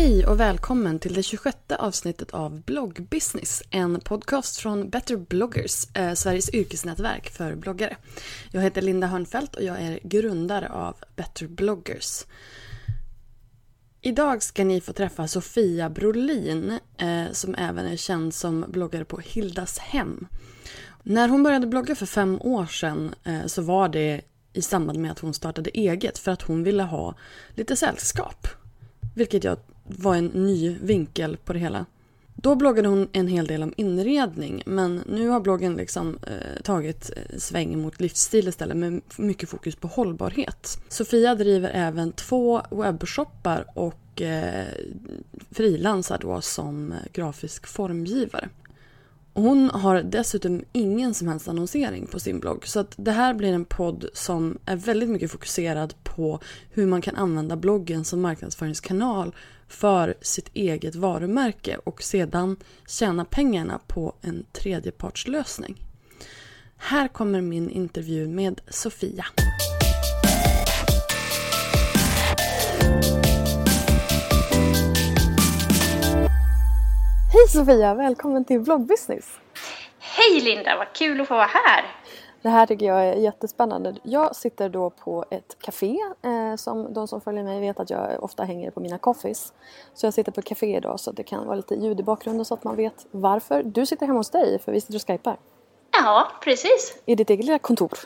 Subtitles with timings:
[0.00, 6.14] Hej och välkommen till det 26 avsnittet av Bloggbusiness, en podcast från Better bloggers, eh,
[6.14, 7.96] Sveriges yrkesnätverk för bloggare.
[8.50, 12.24] Jag heter Linda Hörnfeldt och jag är grundare av Better bloggers.
[14.00, 19.18] Idag ska ni få träffa Sofia Brolin eh, som även är känd som bloggare på
[19.18, 20.26] Hildas hem.
[21.02, 24.20] När hon började blogga för fem år sedan eh, så var det
[24.52, 27.14] i samband med att hon startade eget för att hon ville ha
[27.54, 28.46] lite sällskap.
[29.14, 29.58] Vilket jag
[29.98, 31.86] var en ny vinkel på det hela.
[32.42, 37.10] Då bloggade hon en hel del om inredning men nu har bloggen liksom eh, tagit
[37.16, 40.78] eh, sväng mot livsstil istället med mycket fokus på hållbarhet.
[40.88, 44.66] Sofia driver även två webbshoppar och eh,
[45.50, 48.48] frilansar då som grafisk formgivare.
[49.32, 52.66] Och hon har dessutom ingen som helst annonsering på sin blogg.
[52.66, 57.02] Så att det här blir en podd som är väldigt mycket fokuserad på hur man
[57.02, 59.34] kan använda bloggen som marknadsföringskanal
[59.70, 62.56] för sitt eget varumärke och sedan
[62.88, 65.76] tjäna pengarna på en tredjepartslösning.
[66.76, 69.26] Här kommer min intervju med Sofia.
[77.32, 79.38] Hej Sofia, välkommen till Vloggbusiness.
[79.98, 81.99] Hej Linda, vad kul att få vara här.
[82.42, 83.94] Det här tycker jag är jättespännande.
[84.02, 85.98] Jag sitter då på ett café.
[86.22, 89.52] Eh, som de som följer mig vet att jag ofta hänger på mina coffees.
[89.94, 92.44] Så jag sitter på ett café idag så det kan vara lite ljud i bakgrunden
[92.44, 93.62] så att man vet varför.
[93.62, 95.36] Du sitter hemma hos dig för vi sitter och skypar.
[95.92, 97.02] Ja, precis.
[97.06, 97.98] I ditt eget lilla kontor.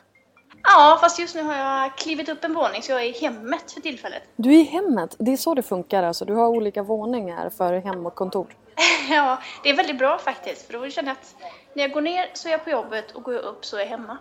[0.64, 3.72] Ja, fast just nu har jag klivit upp en våning så jag är i hemmet
[3.72, 4.22] för tillfället.
[4.36, 5.16] Du är i hemmet.
[5.19, 6.25] Det är så det funkar alltså.
[6.25, 8.47] Du har olika våningar för hem och kontor.
[9.10, 10.66] ja, det är väldigt bra faktiskt.
[10.66, 11.34] För då känner jag att
[11.74, 13.80] när jag går ner så är jag på jobbet och går jag upp så är
[13.80, 14.19] jag hemma.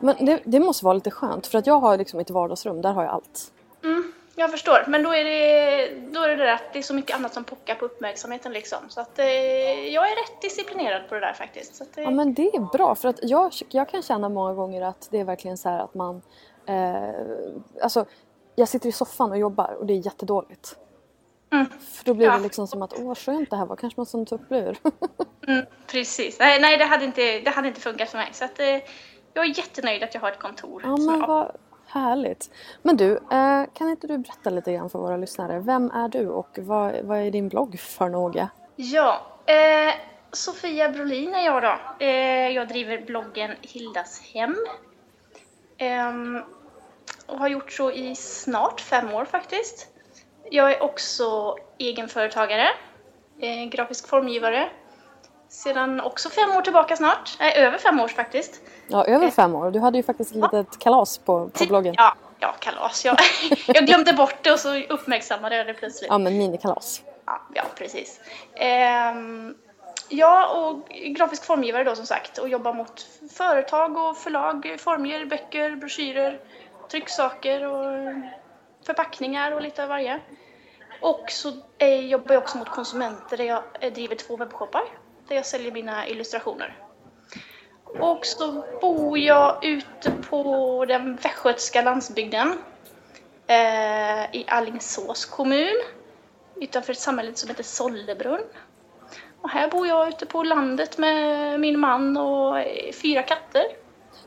[0.00, 2.92] Men det, det måste vara lite skönt för att jag har liksom ett vardagsrum, där
[2.92, 3.52] har jag allt.
[3.84, 6.94] Mm, jag förstår, men då är det då är det där att det är så
[6.94, 8.78] mycket annat som pockar på uppmärksamheten liksom.
[8.88, 9.26] Så att eh,
[9.88, 11.74] jag är rätt disciplinerad på det där faktiskt.
[11.76, 12.04] Så att, eh...
[12.04, 15.20] Ja men det är bra för att jag, jag kan känna många gånger att det
[15.20, 16.22] är verkligen så här att man
[16.66, 18.04] eh, Alltså
[18.54, 20.76] jag sitter i soffan och jobbar och det är jättedåligt.
[21.52, 21.66] Mm.
[21.66, 22.36] För då blir Ja.
[22.36, 24.76] det liksom som att åh skönt det här var, kanske man som tupplur.
[25.48, 28.28] Mm, precis, nej, nej det, hade inte, det hade inte funkat för mig.
[28.32, 28.66] Så att, eh,
[29.34, 30.82] jag är jättenöjd att jag har ett kontor.
[30.84, 31.56] ja men vad
[31.92, 32.50] härligt.
[32.82, 35.60] Men du, eh, kan inte du berätta lite grann för våra lyssnare?
[35.60, 38.36] Vem är du och vad, vad är din blogg för något?
[38.76, 39.94] Ja, eh,
[40.32, 41.78] Sofia Brolin är jag då.
[41.98, 44.56] Eh, jag driver bloggen Hildas hem.
[45.78, 46.42] Eh,
[47.26, 49.88] och har gjort så i snart fem år faktiskt.
[50.50, 52.68] Jag är också egenföretagare,
[53.40, 54.70] eh, grafisk formgivare.
[55.50, 57.36] Sedan också fem år tillbaka snart.
[57.40, 58.60] Nej, över fem år faktiskt.
[58.88, 59.70] Ja, över fem år.
[59.70, 61.94] Du hade ju faktiskt ett litet kalas på, på bloggen.
[61.96, 63.04] Ja, ja kalas.
[63.04, 63.16] Jag,
[63.66, 66.10] jag glömde bort det och så uppmärksammade jag det plötsligt.
[66.10, 67.02] Ja, men minikalas.
[67.26, 68.20] Ja, ja precis.
[68.54, 69.54] Ehm,
[70.08, 75.76] jag och grafisk formgivare då som sagt och jobbar mot företag och förlag, formger böcker,
[75.76, 76.40] broschyrer,
[76.90, 78.14] trycksaker och
[78.86, 80.20] förpackningar och lite av varje.
[81.00, 84.82] Och så eh, jobbar jag också mot konsumenter där jag eh, driver två webbshoppar
[85.30, 86.76] där jag säljer mina illustrationer.
[87.84, 92.58] Och så bor jag ute på den västgötska landsbygden
[93.46, 95.82] eh, i Allingsås kommun
[96.60, 98.40] utanför ett samhälle som heter Sollebrunn.
[99.40, 102.64] Och här bor jag ute på landet med min man och
[103.02, 103.62] fyra katter.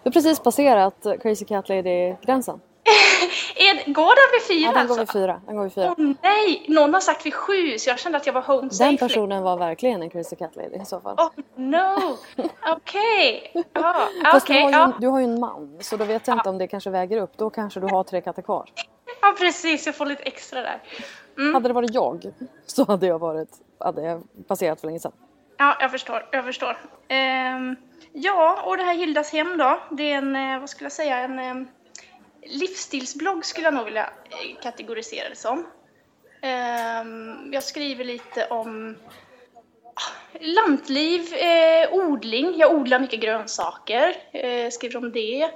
[0.03, 2.59] Du har precis passerat Crazy Cat Lady-gränsen.
[3.55, 5.17] Är, går den vid fyra Ja, den går alltså?
[5.17, 5.41] vid fyra.
[5.45, 5.95] Den går vid fyra.
[5.97, 8.83] Åh nej, någon har sagt vid sju så jag kände att jag var home safe.
[8.89, 11.15] Den personen var verkligen en Crazy Cat Lady i så fall.
[11.17, 12.17] Oh no!
[12.67, 13.51] Okej.
[13.73, 16.37] Ja, Fast du, okej, har ju, du har ju en man så då vet jag
[16.37, 17.37] inte om det kanske väger upp.
[17.37, 18.69] Då kanske du har tre katter kvar.
[19.21, 19.85] ja, precis.
[19.85, 20.81] Jag får lite extra där.
[21.53, 22.33] Hade det varit jag
[22.65, 23.49] så hade jag varit,
[23.79, 25.11] hade jag passerat för länge sedan.
[25.57, 26.27] Ja, jag förstår.
[26.31, 26.77] Jag förstår.
[27.07, 27.75] Ehm,
[28.13, 29.79] ja, och det här Hildas hem då.
[29.91, 31.67] Det är en, eh, vad skulle jag säga, en eh,
[32.45, 35.67] livsstilsblogg skulle jag nog vilja eh, kategorisera det som.
[36.41, 38.97] Ehm, jag skriver lite om
[39.93, 42.53] ah, lantliv, eh, odling.
[42.57, 44.15] Jag odlar mycket grönsaker.
[44.31, 45.49] Eh, skriver om det.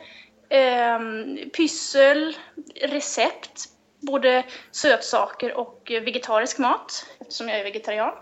[0.50, 2.38] Ehm, pyssel,
[2.75, 3.66] recept.
[4.00, 8.13] Både sötsaker och vegetarisk mat eftersom jag är vegetarian.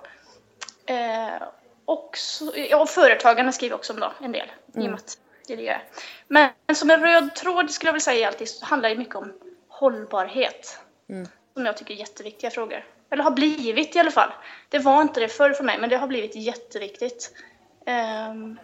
[1.86, 4.52] Och, så, ja, och företagarna skriver också om då, en del.
[4.76, 5.18] I och med att
[5.48, 5.84] det det jag är.
[6.28, 9.34] Men som en röd tråd skulle jag vilja säga alltid så handlar det mycket om
[9.68, 10.80] hållbarhet.
[11.54, 12.86] Som jag tycker är jätteviktiga frågor.
[13.10, 14.30] Eller har blivit i alla fall.
[14.70, 17.32] Det var inte det förr för mig men det har blivit jätteviktigt.
[17.86, 18.60] Ehm,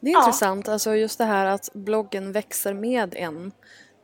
[0.00, 0.18] Det är Ja.
[0.20, 3.52] intressant, alltså just det här att bloggen växer med en.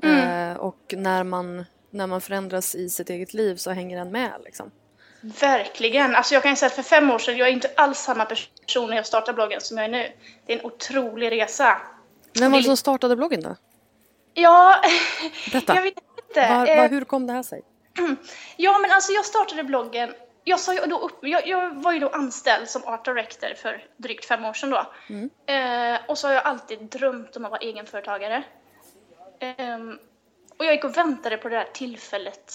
[0.03, 4.33] Eh, och när man, när man förändras i sitt eget liv så hänger den med
[4.45, 4.71] liksom.
[5.21, 6.17] Verkligen.
[6.17, 8.91] Alltså jag kan säga att för fem år sedan, jag är inte alls samma person
[8.91, 10.13] när jag startade bloggen som jag är nu.
[10.47, 11.81] Det är en otrolig resa.
[12.41, 13.57] Vem var det som startade bloggen då?
[14.35, 14.83] Ja,
[15.53, 15.75] Berätta.
[15.75, 15.95] jag vet
[16.29, 16.55] inte.
[16.55, 17.63] Var, Eh, var, hur kom det här sig?
[18.57, 20.15] Ja, men alltså jag startade bloggen.
[20.45, 23.85] Jag, sa ju då upp, jag, jag var ju då anställd som art director för
[23.97, 24.87] drygt fem år sedan då.
[25.53, 28.43] Eh, och så har jag alltid drömt om att vara egenföretagare.
[29.41, 29.99] Ehm,
[30.59, 32.53] och jag gick och väntade på det där tillfället.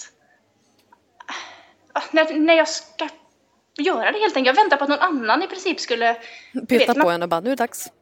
[1.96, 3.08] Ah, När, när jag ska
[3.78, 4.56] göra det helt enkelt.
[4.56, 6.14] Jag väntade på att någon annan i princip skulle...
[6.14, 7.92] Peta vet, man- på en och bara, nu är det dags.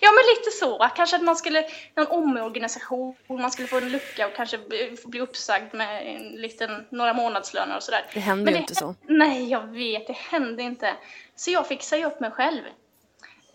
[0.00, 0.90] Ja, men lite så.
[0.96, 1.64] Kanske att man skulle,
[1.94, 7.12] någon omorganisation, man skulle få en lucka och kanske bli- uppsagd med en liten, några
[7.12, 8.04] månadslöner och sådär.
[8.14, 8.94] Det händer Men ju inte så.
[9.02, 10.94] Nej, jag vet, det hände inte.
[11.36, 12.62] Så jag fick säga upp mig själv.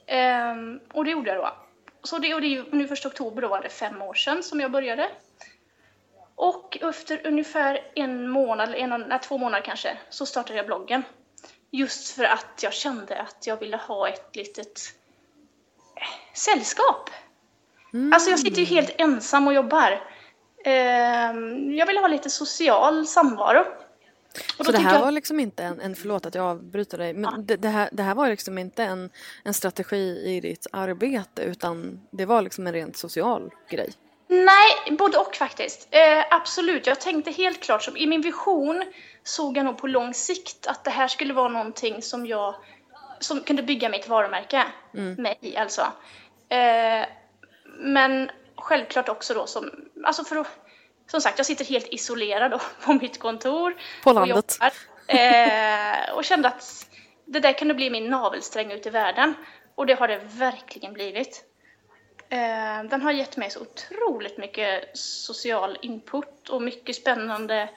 [0.07, 1.53] Ehm, och det gjorde jag då.
[2.03, 4.43] Så det, och det är ju nu första oktober då var det fem år sedan
[4.43, 5.09] som jag började.
[6.41, 11.03] Och efter ungefär en månad, eller en, nej, två månader kanske, så startade jag bloggen.
[11.71, 14.79] Just för att jag kände att jag ville ha ett litet
[16.33, 17.09] sällskap.
[18.13, 20.01] Alltså jag sitter ju helt ensam och jobbar.
[20.65, 23.63] Ehm, jag vill ha lite social samvaro.
[24.59, 27.13] Och Så det här jag- var liksom inte en, en förlåt att jag avbryter dig,
[27.13, 29.09] men det, det, här, det här var liksom inte en,
[29.43, 33.93] en strategi i ditt arbete utan det var liksom en rent social grej.
[34.31, 35.87] Nej, både och faktiskt.
[35.91, 38.83] Eh, absolut, jag tänkte helt klart som i min vision
[39.23, 42.55] såg jag nog på lång sikt att det här skulle vara någonting som jag
[43.19, 44.63] som kunde bygga mitt varumärke.
[45.17, 45.81] Mig alltså.
[46.49, 47.05] Eh,
[47.77, 49.71] men självklart också då som,
[50.03, 50.47] alltså för att,
[51.11, 53.75] som sagt jag sitter helt isolerad då på mitt kontor.
[54.03, 54.57] På och landet.
[54.59, 54.71] jobbar.
[55.07, 56.87] Eh, och kände att
[57.25, 59.33] det där kunde bli min navelsträng ut i världen.
[59.75, 61.50] Och det har det verkligen blivit.
[62.31, 67.69] Eh, den har gett mig så otroligt mycket social input och mycket spännande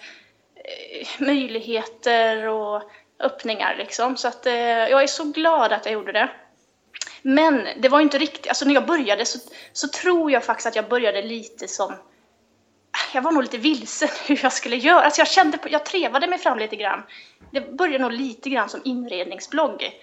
[0.54, 2.82] eh, möjligheter och
[3.20, 4.16] öppningar liksom.
[4.16, 6.30] Så att eh, jag är så glad att jag gjorde det.
[7.22, 9.38] Men det var inte riktigt, alltså när jag började så,
[9.72, 11.98] så tror jag faktiskt att jag började lite som eh,
[13.14, 15.02] jag var nog lite vilsen hur jag skulle göra.
[15.02, 17.02] Alltså jag kände på, jag trevade mig fram lite grann.
[17.50, 20.00] Det började nog lite grann som inredningsblogg.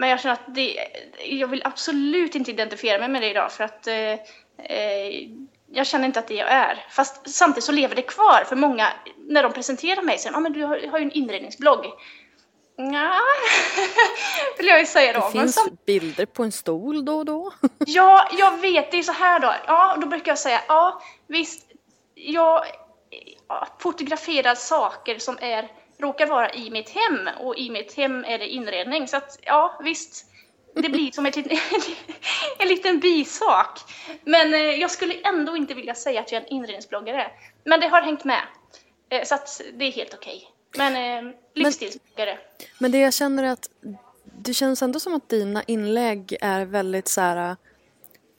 [0.00, 0.76] Men jag känner att det,
[1.24, 5.28] jag vill absolut inte identifiera mig med det idag för att eh, eh,
[5.72, 6.86] jag känner inte att det jag är.
[6.90, 10.52] Fast samtidigt så lever det kvar för många, när de presenterar mig säger ah, men
[10.52, 11.84] du har, har ju en inredningsblogg.
[12.76, 13.20] Ja,
[14.58, 15.18] vill jag ju säga då.
[15.18, 17.52] Det Men finns sam- bilder på en stol då och då.
[17.86, 18.90] Ja, jag vet.
[18.90, 19.54] Det är så här då.
[19.66, 21.66] Ja, då brukar jag säga, ja visst,
[22.14, 22.64] jag
[23.48, 25.68] ja, fotograferar saker som är,
[26.00, 29.08] råkar vara i mitt hem och i mitt hem är det inredning.
[29.08, 30.26] Så att, ja visst,
[30.74, 31.36] det blir som ett,
[32.58, 33.80] en liten bisak.
[34.24, 37.30] Men eh, jag skulle ändå inte vilja säga att jag är en inredningsbloggare.
[37.64, 38.42] Men det har hängt med.
[39.08, 40.50] Eh, så att det är helt okej.
[40.76, 42.38] Men eh, livsstilsbloggare.
[42.78, 43.70] Men det jag känner är att
[44.24, 47.56] det känns ändå som att dina inlägg är väldigt så här.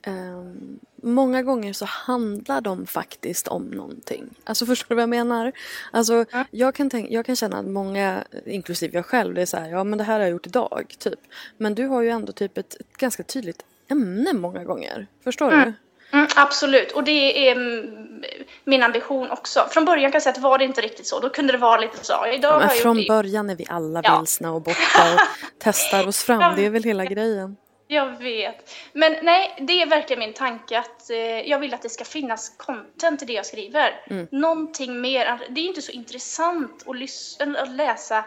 [0.06, 4.24] ehm, många gånger så handlar de faktiskt om någonting.
[4.44, 5.52] Alltså förstår du vad jag menar?
[5.90, 9.56] Alltså jag, kan tänka, jag kan känna att många, inklusive jag själv, det är så
[9.56, 11.20] här, ja men det här har jag gjort idag, typ.
[11.58, 15.06] Men du har ju ändå typ ett, ett ganska tydligt ämne många gånger.
[15.24, 15.64] Förstår Mm.
[15.64, 15.72] du?
[16.18, 18.22] Mm, absolut, och det är mm,
[18.64, 19.66] min ambition också.
[19.70, 21.20] Från början kan jag säga att var det inte riktigt så.
[21.20, 22.26] Då kunde det vara lite så.
[22.26, 24.18] Idag Men har jag från början är vi alla Ja.
[24.18, 25.20] vilsna och borta och
[25.58, 26.56] testar oss fram.
[26.56, 27.56] Det är väl hela grejen.
[27.92, 28.74] Jag vet.
[28.92, 32.56] Men nej, det är verkligen min tanke att eh, jag vill att det ska finnas
[32.56, 34.04] content i det jag skriver.
[34.30, 35.46] Någonting mer.
[35.48, 38.24] Det är inte så intressant att, lys- att läsa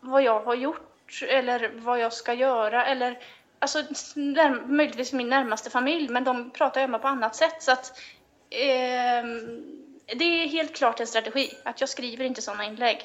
[0.00, 3.18] vad jag har gjort eller vad jag ska göra eller
[3.58, 3.82] alltså
[4.14, 8.00] när, möjligtvis min närmaste familj, men de pratar ju med på annat sätt så att
[8.50, 9.62] ehm,
[10.06, 12.98] det är helt klart en strategi att jag skriver inte sådana inlägg.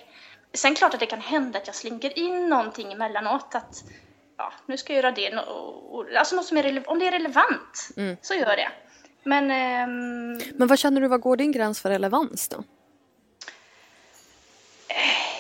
[0.54, 3.84] Sen klart att det kan hända att jag slinker in någonting emellanåt att
[4.38, 5.34] ja, nu ska jag göra det.
[6.18, 7.90] Alltså något som är om det är relevant
[8.22, 8.70] så gör jag det.
[9.24, 12.64] Men ehm, Men vad känner du, vad går din gräns för relevans då?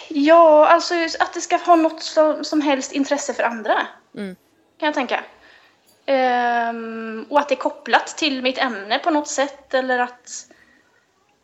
[0.10, 3.88] ja, alltså att det ska ha något som, som helst intresse för andra.
[4.80, 5.24] Kan jag tänka.
[6.06, 10.48] Ehm, och att det är kopplat till mitt ämne på något sätt eller att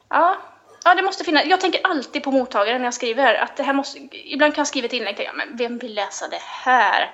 [0.10, 0.38] Ja,
[0.84, 1.46] ja det måste finnas.
[1.46, 3.36] Jag tänker alltid på mottagaren när jag skriver.
[3.36, 5.96] Att det här måste, ibland kan jag skriva ett inlägg och tänka, men vem vill
[5.96, 7.12] läsa det här?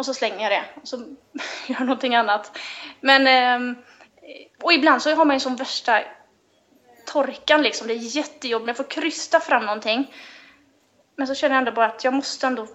[0.00, 0.96] Och så slänger jag det och så
[1.66, 2.58] gör jag någonting annat.
[3.00, 3.76] Men, ehm,
[4.62, 6.00] och ibland så har man ju som värsta
[7.06, 7.86] torkan liksom.
[7.86, 10.14] Det är jättejobbigt, jag får krysta fram någonting.
[11.16, 12.66] Men så känner jag ändå bara att jag måste ändå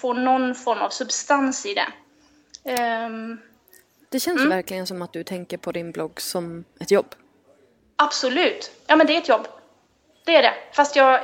[0.00, 1.88] få någon form av substans i det.
[2.70, 3.40] Ehm,
[4.08, 7.14] Det känns ju verkligen som att du tänker på din blogg som ett jobb.
[7.96, 8.70] Absolut.
[8.86, 9.48] Ja, men det är ett jobb.
[10.26, 10.54] Det är det.
[10.72, 11.20] Fast jag,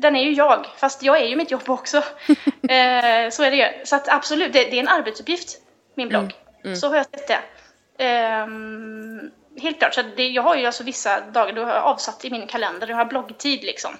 [0.00, 0.66] den är ju jag.
[0.76, 1.96] Fast jag är ju mitt jobb också.
[2.68, 3.84] eh, så är det ju.
[3.84, 5.58] Så att absolut, det, det är en arbetsuppgift,
[5.94, 6.32] min blogg.
[6.80, 7.38] Så har jag sett det.
[8.04, 9.94] Ehm, helt klart.
[9.94, 12.88] Så det, jag har ju alltså vissa dagar, då har jag avsatt i min kalender,
[12.88, 13.90] jag har bloggtid liksom.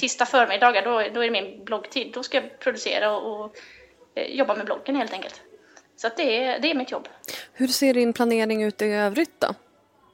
[0.00, 2.10] Tisdag förmiddagar, då, då är det min bloggtid.
[2.14, 3.56] Då ska jag producera och, och
[4.14, 5.40] eh, jobba med bloggen helt enkelt.
[5.96, 7.08] Så det, är, det är mitt jobb.
[7.52, 9.54] Hur ser din planering ut i övrigt då?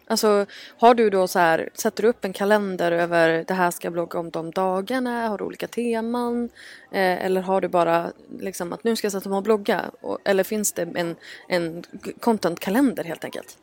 [0.09, 0.47] Alltså,
[0.79, 3.93] har du då så här, sätter du upp en kalender över det här ska jag
[3.93, 5.29] blogga om de dagarna?
[5.29, 6.51] Har du olika teman?
[6.93, 9.85] Eh, eller har du bara liksom att nu ska jag sätta mig och blogga?
[10.01, 11.17] Och, eller finns det en,
[11.49, 11.85] en
[12.21, 13.59] content-kalender helt enkelt?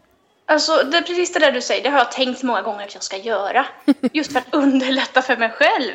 [0.47, 2.93] Alltså, det är precis det där du säger, det har jag tänkt många gånger att
[2.93, 3.65] jag ska göra.
[4.13, 5.91] Just för att underlätta för mig själv.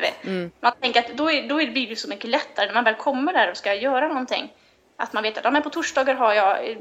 [0.59, 3.33] Man tänker att då, är, då blir det så mycket lättare när man väl kommer
[3.33, 4.53] där och ska göra någonting.
[4.97, 6.77] Att man vet att ja, men på torsdagar har jag eh,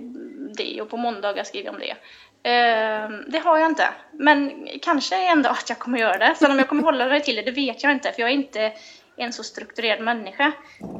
[0.56, 1.96] det och på måndagar skriver jag om det.
[2.42, 3.88] Ehm, det har jag inte.
[4.12, 6.34] Men kanske ändå att jag kommer göra det.
[6.38, 8.12] Sen om jag kommer hålla mig till det, det vet jag inte.
[8.12, 8.72] För jag är inte
[9.16, 10.52] en så strukturerad människa.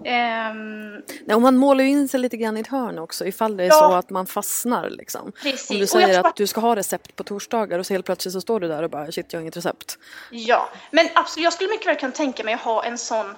[0.05, 0.93] Ehm,
[1.25, 3.65] Nej, och man målar ju in sig lite grann i ett hörn också ifall det
[3.65, 3.75] är Ja.
[3.75, 5.33] så att man fastnar liksom.
[5.43, 5.71] Precis.
[5.71, 8.41] Om du säger att du ska ha recept på torsdagar och så helt plötsligt så
[8.41, 9.99] står du där och bara shit jag har inget recept.
[10.31, 13.35] Ja, men absolut, jag skulle mycket väl kunna tänka mig att ha en sån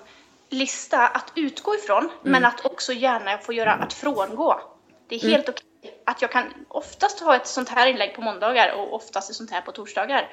[0.50, 4.60] lista att utgå ifrån, men att också gärna få göra att frångå.
[5.08, 5.62] Det är helt okej
[6.06, 9.50] att jag kan oftast ha ett sånt här inlägg på måndagar och oftast ett sånt
[9.50, 10.30] här på torsdagar.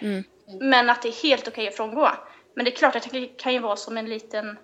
[0.60, 2.10] Men att det är helt okej att frångå.
[2.56, 4.58] Men det är klart att det kan ju vara som en liten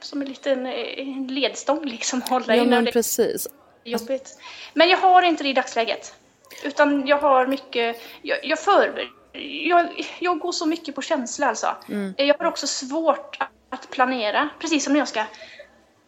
[0.00, 3.48] som en liten eh, ledstång liksom hålla Ja men precis.
[3.84, 4.38] jobbigt.
[4.74, 6.14] Men jag har inte det i dagsläget.
[6.64, 9.10] Utan jag har mycket, jag, jag förbereder,
[9.68, 11.76] jag, jag går så mycket på känsla alltså.
[12.16, 14.48] Jag har också svårt att, att planera.
[14.60, 15.24] Precis som när jag ska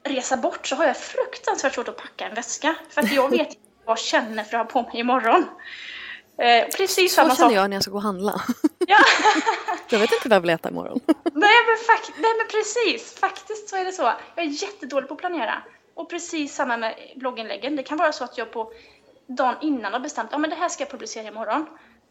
[0.09, 2.75] resa bort så har jag fruktansvärt svårt att packa en väska.
[2.91, 5.45] För att jag vet inte vad jag känner för att ha på mig imorgon.
[6.39, 7.57] Eh, precis Så samma känner sak.
[7.57, 8.41] jag när jag ska gå och handla.
[8.89, 8.99] Ja.
[9.89, 11.01] jag vet inte vad jag vill äta imorgon.
[11.25, 14.03] Nej men, fakt- nej men precis, faktiskt så är det så.
[14.35, 15.63] Jag är jättedålig på att planera.
[15.95, 17.77] Och precis samma med blogginläggen.
[17.77, 18.73] Det kan vara så att jag på
[19.27, 21.67] dagen innan har bestämt att ja, det här ska jag publicera imorgon.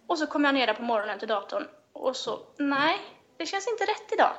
[0.08, 2.98] Och så kommer jag ner där på morgonen till datorn och så, nej,
[3.38, 4.34] det känns inte rätt idag.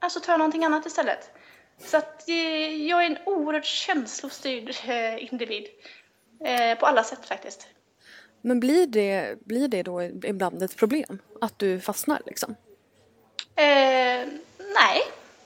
[0.00, 1.30] Alltså tar jag någonting annat istället.
[1.78, 5.66] Så att eh, jag är en oerhört känslostyrd eh, individ.
[6.44, 7.68] Eh, på alla sätt faktiskt.
[8.42, 11.18] Men blir det, blir det då ibland ett problem?
[11.40, 12.56] Att du fastnar liksom?
[13.56, 14.28] Eh,
[14.58, 15.02] nej,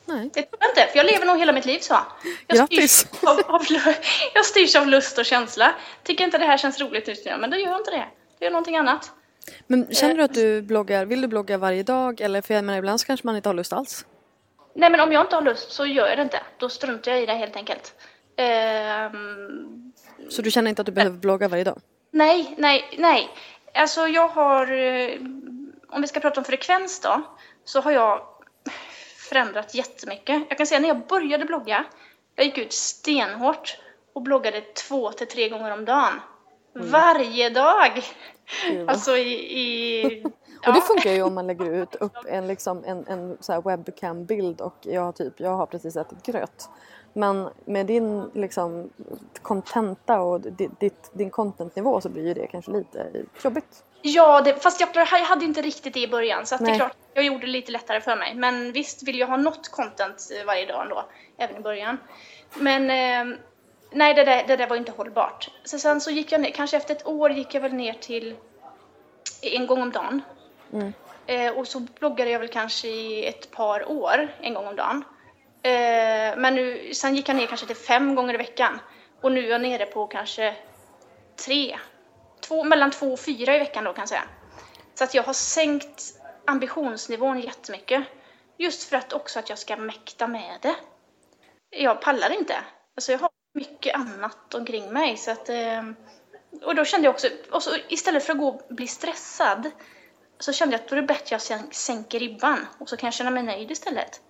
[0.09, 0.31] Nej.
[0.35, 1.99] Det tror jag inte, för jag lever nog hela mitt liv så.
[2.47, 2.99] Jag Grattis.
[2.99, 3.63] styrs av, av,
[4.35, 5.75] jag styrs av lust och känsla.
[6.03, 8.07] Tycker inte det här känns roligt just nu, men då gör inte det.
[8.39, 9.13] Jag gör någonting annat.
[9.67, 12.21] Men känner du att du bloggar, vill du blogga varje dag?
[12.21, 14.05] Eller för jag menar ibland så kanske man inte har lust alls.
[14.79, 16.41] Nej, men om jag inte har lust så gör jag det inte.
[16.59, 17.95] Då struntar jag i det helt enkelt.
[18.37, 19.93] Ehm,
[20.31, 21.81] Så du känner inte att du behöver blogga varje dag?
[22.11, 23.29] nej, nej, nej.
[23.75, 25.11] Alltså jag har, eh,
[25.89, 27.23] om vi ska prata om frekvens då,
[27.65, 28.27] så har jag
[29.29, 30.43] förändrat jättemycket.
[30.49, 31.85] Jag kan säga när jag började blogga,
[32.37, 33.77] jag gick ut stenhårt
[34.13, 36.21] och bloggade två till tre gånger om dagen.
[36.75, 38.03] Varje dag!
[38.87, 39.33] Alltså i...
[39.61, 40.25] i
[40.67, 44.61] Och det funkar ju om man lägger ut upp en, liksom, en, en så webcam-bild
[44.61, 46.69] och jag har typ, jag har precis ätit gröt.
[47.13, 48.91] Men med din liksom
[49.43, 53.07] contenta och di- ditt, din contentnivå så blir ju det kanske lite
[53.43, 53.85] jobbigt.
[54.03, 56.97] Ja, det, fast jag, jag hade inte riktigt det i början så det är klart
[57.15, 58.35] jag gjorde det lite lättare för mig.
[58.35, 61.05] Men visst vill jag ha något content eh, varje dag ändå,
[61.37, 61.99] även i början.
[62.55, 63.39] Men eh,
[63.91, 65.51] nej, det där, det där var inte hållbart.
[65.65, 68.35] Så sen så gick jag ner, kanske efter ett år gick jag väl ner till
[69.43, 70.23] en gång om dagen.
[70.73, 70.93] Mm.
[71.27, 75.05] Eh, och så bloggade jag väl kanske i ett par år, en gång om dagen.
[75.63, 78.81] Eh, men nu, sen gick jag ner kanske till fem gånger i veckan.
[79.21, 80.57] Och nu är jag nere på kanske
[81.47, 81.79] tre,
[82.41, 84.25] två, mellan två och fyra i veckan då kan jag säga.
[84.95, 86.03] Så att jag har sänkt
[86.45, 88.05] ambitionsnivån jättemycket.
[88.57, 90.75] Just för att också att jag ska mäkta med det.
[91.71, 92.55] Jag pallar inte.
[92.97, 95.83] Alltså jag har mycket annat omkring mig så att eh,
[96.63, 99.71] och då kände jag också, och så istället för att gå och bli stressad
[100.39, 102.97] så kände jag att då är det bättre att jag sän- sänker ribban och så
[102.97, 104.21] kan jag känna mig nöjd istället.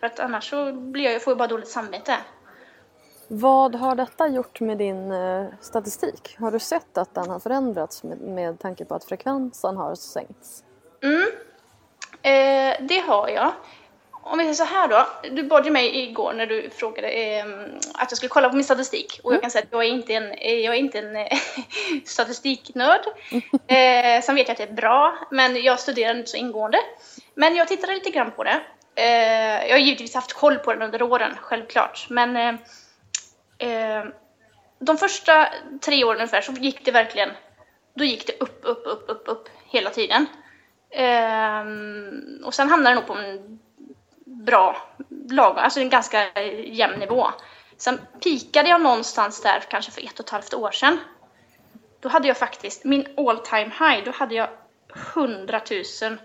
[0.00, 2.16] För att annars så blir jag, får jag bara dåligt samvete.
[3.28, 6.36] Vad har detta gjort med din eh, statistik?
[6.38, 10.64] Har du sett att den har förändrats med, med tanke på att frekvensen har sänkts?
[12.22, 13.52] Eh, det har jag.
[14.30, 15.06] Om vi säger så här då.
[15.30, 17.44] Du bad ju mig igår när du frågade eh,
[17.94, 19.20] att jag skulle kolla på min statistik.
[19.22, 21.38] Och jag kan säga att jag är inte en, eh, jag är inte en eh,
[22.04, 23.00] statistiknörd.
[23.66, 26.78] Eh, sen vet jag att det är bra, men jag studerar inte så ingående.
[27.34, 28.60] Men jag tittade lite grann på det.
[28.94, 32.06] Eh, jag har givetvis haft koll på den under åren, självklart.
[32.10, 32.54] Men eh,
[33.70, 34.04] eh,
[34.78, 35.48] de första
[35.80, 37.30] tre åren ungefär så gick det verkligen,
[37.94, 40.26] då gick det upp, upp, upp, upp, upp hela tiden.
[40.90, 43.60] Ehm, och sen hamnade det nog på en
[44.46, 44.76] bra,
[45.30, 47.30] lagom, alltså en ganska jämn nivå.
[47.76, 50.98] Sen pikade jag någonstans där kanske för ett och ett halvt år sedan.
[52.00, 54.48] Då hade jag faktiskt, min all time high, då hade jag
[55.14, 55.60] 100
[56.02, 56.16] 000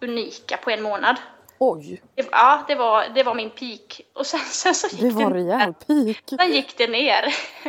[0.00, 1.16] unika på en månad.
[1.58, 4.00] Oj, Det, ja, det var, det var min peak.
[4.14, 6.40] Och sen, sen så gick det var en rejäl peak.
[6.40, 7.24] Sen gick det ner.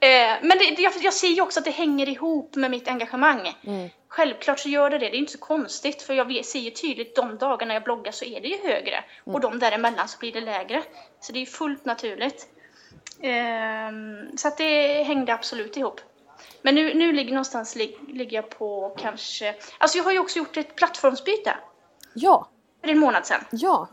[0.00, 3.52] eh, men det, jag, jag ser ju också att det hänger ihop med mitt engagemang.
[4.08, 7.16] Självklart så gör det det, det är inte så konstigt för jag ser ju tydligt
[7.16, 10.40] de dagarna jag bloggar så är det ju högre och de däremellan så blir det
[10.40, 10.82] lägre.
[11.20, 12.48] Så det är ju fullt naturligt.
[13.20, 16.00] Ehm, så att det hängde absolut ihop.
[16.62, 20.38] Men nu, nu ligger någonstans lig, ligger jag på kanske, alltså jag har ju också
[20.38, 21.56] gjort ett plattformsbyte
[22.14, 22.48] Ja,
[22.82, 23.44] för en månad sedan.
[23.50, 23.88] ja.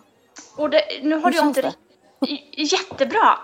[0.58, 1.80] Och det, nu har Hur jag inte riktigt-
[2.72, 3.38] Jättebra!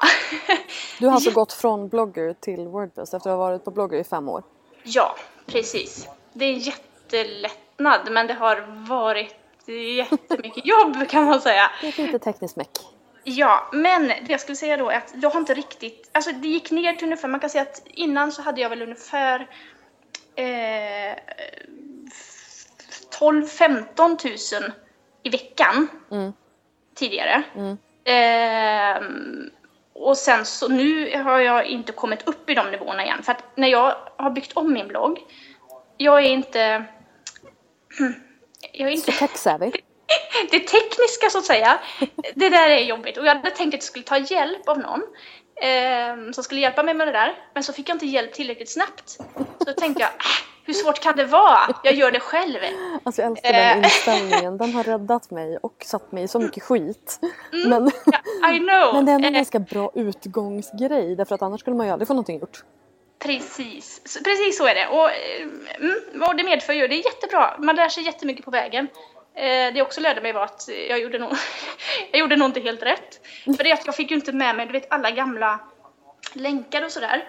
[0.99, 4.03] Du har alltså gått från blogger till Wordpress efter att ha varit på blogger i
[4.03, 4.43] fem år.
[4.83, 6.07] Ja, precis.
[6.33, 9.35] Det är en jättelättnad, men det har varit
[9.97, 11.71] jättemycket jobb kan man säga.
[11.81, 12.69] Det är lite tekniskt meck.
[13.23, 16.47] Ja, men det jag skulle säga då är att jag har inte riktigt, alltså det
[16.47, 19.39] gick ner till ungefär, man kan säga att innan så hade jag väl ungefär
[20.35, 21.15] eh,
[23.19, 24.71] 12-15 000
[25.25, 25.87] i veckan
[26.95, 27.43] tidigare.
[28.05, 29.49] Ehm,
[29.93, 33.23] och sen så nu har jag inte kommit upp i de nivåerna igen.
[33.23, 35.19] För att när jag har byggt om min blogg,
[35.97, 36.85] jag är inte...
[38.71, 39.11] Jag är inte...
[39.11, 39.71] Tech-savvy.
[40.51, 41.79] Det tekniska så att säga,
[42.35, 43.17] det där är jobbigt.
[43.17, 45.01] Och jag hade tänkt att jag skulle ta hjälp av någon
[45.61, 47.35] eh, som skulle hjälpa mig med det där.
[47.53, 49.09] Men så fick jag inte hjälp tillräckligt snabbt.
[49.09, 51.59] Så då tänkte jag, äh, hur svårt kan det vara?
[51.83, 52.57] Jag gör det själv.
[53.03, 53.83] Alltså jag älskar den Eh.
[53.85, 54.57] inställningen.
[54.57, 57.19] Den har räddat mig och satt mig i så mycket skit.
[57.51, 57.87] Men,
[58.55, 58.93] I know!
[58.93, 62.07] men det är en Eh, ganska bra utgångsgrej därför att annars skulle man ju aldrig
[62.07, 62.63] få någonting gjort.
[63.19, 64.87] Precis, precis så är det.
[64.87, 65.47] Och, eh,
[65.79, 67.55] mm, och det medför ju, det är jättebra.
[67.59, 68.87] Man lär sig jättemycket på vägen.
[69.35, 71.31] Eh, det jag också lärde mig var att jag gjorde nog,
[72.11, 73.19] jag gjorde nog inte helt rätt.
[73.57, 75.59] För det är att jag fick ju inte med mig, du vet alla gamla
[76.33, 77.23] länkar och sådär.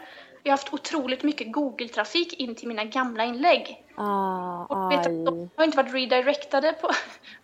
[0.47, 3.85] Jag har haft otroligt mycket Google-trafik in till mina gamla inlägg.
[3.97, 6.91] Ah, Och vet, att de har inte varit redirectade på,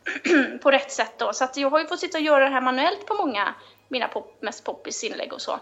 [0.63, 1.33] på rätt sätt då.
[1.33, 3.55] Så att jag har ju fått sitta och göra det här manuellt på många
[3.89, 5.61] mina pop, mest poppis inlägg och så.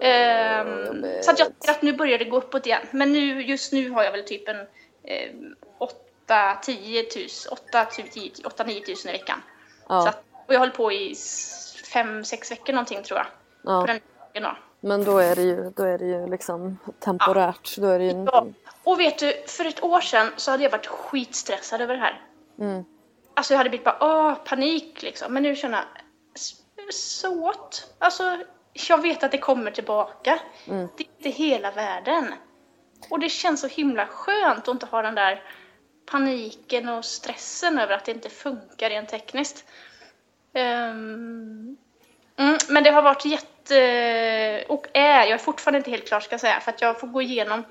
[0.00, 2.86] Ehm, så att jag ser att nu börjar det gå uppåt igen.
[2.90, 4.60] Men nu, just nu har jag väl typ en
[5.04, 5.30] eh,
[6.28, 9.42] 8-10 tusen, 8-9 tusen i veckan.
[9.88, 10.02] Ja.
[10.02, 13.26] Så att, och jag höll på i 5-6 veckor någonting tror jag.
[13.62, 13.80] Ja.
[13.80, 14.00] På den
[14.34, 14.56] dagen då.
[14.84, 17.76] Men då är det ju, då är det ju liksom temporärt.
[17.76, 18.46] Då är det ju Ja.
[18.84, 22.22] Och vet du, för ett år sedan så hade jag varit skitstressad över det här.
[22.58, 22.84] Mm.
[23.34, 25.32] Alltså jag hade blivit bara, åh, panik liksom.
[25.34, 25.86] Men nu känner jag,
[26.34, 26.54] "S-
[26.90, 27.94] så what?
[27.98, 28.38] Alltså,
[28.72, 30.38] jag vet att det kommer tillbaka.
[30.68, 30.88] Mm.
[30.96, 32.34] Det är inte hela världen.
[33.10, 35.42] Och det känns så himla skönt att inte ha den där
[36.06, 39.64] paniken och stressen över att det inte funkar rent tekniskt.
[40.52, 41.76] Ehm,
[42.36, 43.46] mm, men det har varit jätte...
[44.68, 47.06] Och är, jag är fortfarande inte helt klar ska jag säga, för att jag får
[47.08, 47.62] gå igenom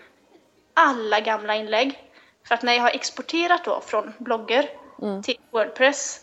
[0.73, 1.99] alla gamla inlägg.
[2.47, 4.69] För att när jag har exporterat då från blogger
[5.23, 6.19] till Wordpress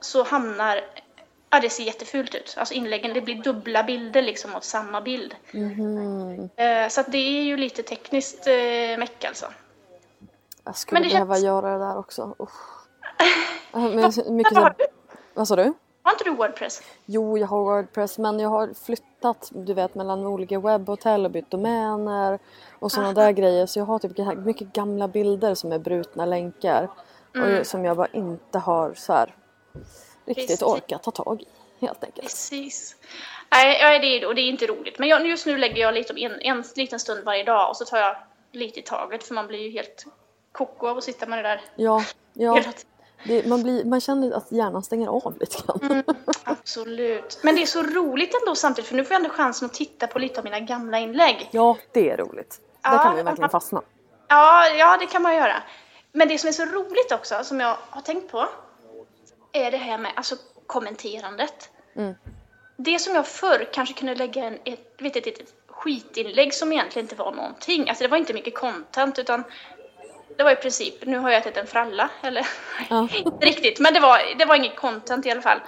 [0.00, 0.80] så hamnar
[1.50, 2.54] Ja, det ser jättefult ut.
[2.58, 5.34] Alltså inläggen, det blir dubbla bilder liksom åt samma bild.
[6.56, 9.46] Eh, Så att det är ju lite tekniskt eh, meck alltså.
[10.64, 12.34] Jag skulle Men det behöva känns- göra det där också.
[12.40, 12.86] Usch.
[13.72, 14.74] Men mycket Vad har så...
[14.78, 14.86] du?
[15.34, 15.72] Vad sa du?
[16.04, 16.82] Har inte du Wordpress?
[17.06, 21.50] Jo, jag har Wordpress men jag har flyttat du vet mellan olika webbhotell och bytt
[21.50, 22.38] domäner
[22.78, 23.66] och sådana där grejer.
[23.66, 26.88] Så jag har typ mycket gamla bilder som är brutna länkar.
[27.34, 29.34] Och som jag bara inte har så här
[30.24, 30.62] riktigt Precis.
[30.62, 31.46] orkat ta tag i
[31.86, 32.26] helt enkelt.
[32.26, 32.96] Precis.
[33.50, 34.98] Nej, det är, och det är inte roligt.
[34.98, 37.76] Men jag, just nu lägger jag lite om en, en liten stund varje dag och
[37.76, 38.16] så tar jag
[38.52, 40.06] lite i taget för man blir ju helt
[40.52, 42.90] koko av att sitta med det där Ja, ja hela tiden.
[43.24, 46.02] Det, man, blir, man känner att hjärnan stänger av lite grann.
[46.44, 47.38] Absolut.
[47.42, 50.06] Men det är så roligt ändå samtidigt för nu får jag ändå chansen att titta
[50.06, 51.48] på lite av mina gamla inlägg.
[51.52, 52.60] Ja, det är roligt.
[52.82, 53.82] Där Ja, kan man ju verkligen man- fastna.
[54.28, 55.62] Ja, ja, det kan man göra.
[56.12, 58.48] Men det som är så roligt också, som jag har tänkt på,
[59.52, 61.70] är det här med alltså, kommenterandet.
[61.96, 62.14] Mm.
[62.76, 67.04] Det som jag förr kanske kunde lägga en, ett, vet, ett, ett skitinlägg som egentligen
[67.04, 67.88] inte var någonting.
[67.88, 69.44] Alltså det var inte mycket content utan
[70.36, 72.46] det var i princip, nu har jag ätit en fralla, eller
[72.90, 73.08] Ja.
[73.14, 75.58] inte riktigt, men det var, det var inget content i alla fall.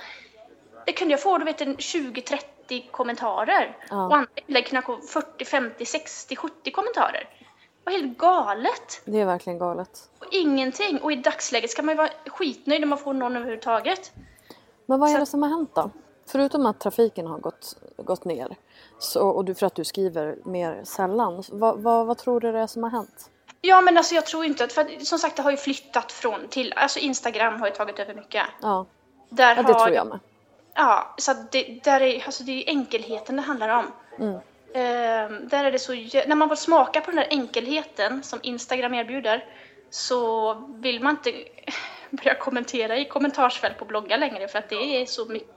[0.86, 3.76] Det kunde jag få, du vet, en 20-30 kommentarer.
[3.90, 4.06] Ja.
[4.06, 7.28] Och andra inlägg kunde jag få 40, 50, 60, 70 kommentarer.
[7.84, 9.02] Det var helt galet.
[9.04, 10.10] Det är verkligen galet.
[10.18, 10.98] Och ingenting.
[11.02, 14.12] Och i dagsläget ska man ju vara skitnöjd om man får någon överhuvudtaget.
[14.86, 15.90] Men vad är det som har hänt då?
[16.28, 18.56] Förutom att trafiken har gått, gått ner
[18.98, 21.42] så, och du, för att du skriver mer sällan.
[21.52, 23.30] Vad, vad, vad tror du det är som har hänt?
[23.60, 26.12] Ja men alltså jag tror inte att, för att, som sagt det har ju flyttat
[26.12, 28.44] från till, alltså Instagram har ju tagit över mycket.
[28.62, 28.86] Ja,
[29.28, 30.18] Där ja det har, tror jag med.
[30.74, 33.86] Ja, så att det, där är, alltså det är enkelheten det handlar om.
[34.18, 34.40] Mm.
[34.74, 35.92] Ehm, där är det så,
[36.26, 39.44] när man får smaka på den där enkelheten som Instagram erbjuder
[39.90, 41.32] så vill man inte
[42.10, 45.50] börja kommentera i kommentarsfält på bloggar längre för att det är så mycket,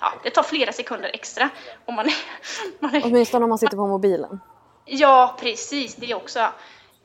[0.00, 1.50] ja det tar flera sekunder extra
[1.84, 2.06] om man
[2.80, 4.40] man är Åtminstone om man sitter på mobilen.
[4.84, 6.48] Ja, precis, det också.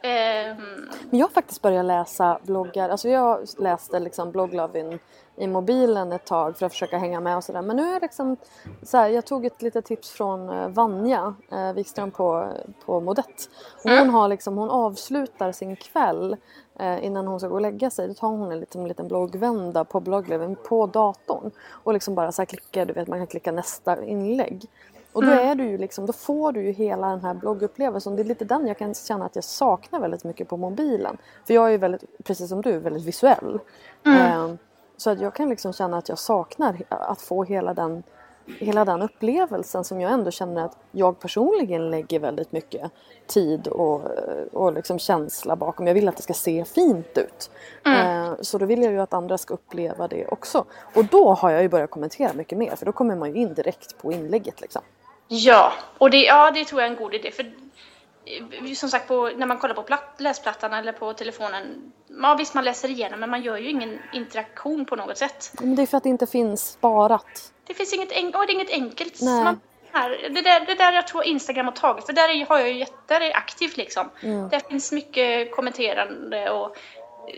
[0.04, 2.90] Ehm, Men jag har faktiskt börjat läsa bloggar.
[2.90, 5.00] Alltså jag läste liksom blogglovin
[5.36, 7.62] i mobilen ett tag för att försöka hänga med och sådär.
[7.62, 8.38] Men nu är det liksom
[8.84, 12.50] så här, jag tog ett litet tips från eh, Vanja eh, Wikström på,
[12.86, 13.50] på Modett.
[13.84, 16.38] Och Hon, har liksom, hon avslutar sin kväll
[16.80, 18.08] eh, innan hon ska gå och lägga sig.
[18.08, 21.52] Då tar hon en liten, liten bloggvända på blogglovin på datorn.
[21.70, 24.66] Och liksom bara så här klickar, du vet man kan klicka nästa inlägg.
[25.13, 28.15] Och då är du ju liksom, då får du ju hela den här bloggupplevelsen.
[28.15, 31.17] Det är lite den jag kan känna att jag saknar väldigt mycket på mobilen.
[31.47, 33.60] För jag är ju väldigt, precis som du, väldigt visuell.
[34.06, 34.54] Eh,
[34.97, 38.04] så att jag kan liksom känna att jag saknar att få hela den,
[38.60, 42.91] hela den upplevelsen som jag ändå känner att jag personligen lägger väldigt mycket
[43.28, 44.02] tid och,
[44.52, 45.88] och liksom känsla bakom.
[45.88, 47.52] Jag vill att det ska se fint ut.
[47.86, 50.65] Eh, så då vill jag ju att andra ska uppleva det också.
[50.95, 53.54] Och då har jag ju börjat kommentera mycket mer för då kommer man ju in
[53.54, 54.82] direkt på inlägget liksom.
[55.32, 57.32] Ja, och det, ja, det tror jag är en god idé.
[57.32, 57.44] För
[58.26, 61.91] eh, som sagt, på, när man kollar på platt, läsplattan eller på telefonen,
[62.22, 65.54] ja visst man läser igenom men man gör ju ingen interaktion på något sätt.
[65.60, 67.52] Men det är för att det inte finns sparat.
[67.67, 69.22] Det finns inget, en, och det är inget enkelt.
[69.22, 69.44] Nej.
[69.44, 69.60] Man,
[69.91, 72.70] här, det, där, det där jag tror Instagram har tagit, för där är, har jag
[72.70, 74.10] ju jätte- aktivt liksom.
[74.22, 76.78] Där finns mycket kommenterande och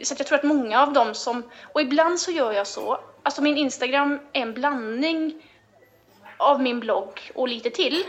[0.04, 3.42] så jag tror att många av dem som, och ibland så gör jag så, alltså
[3.42, 5.34] min Instagram är en blandning
[6.38, 8.04] av min blogg och lite till.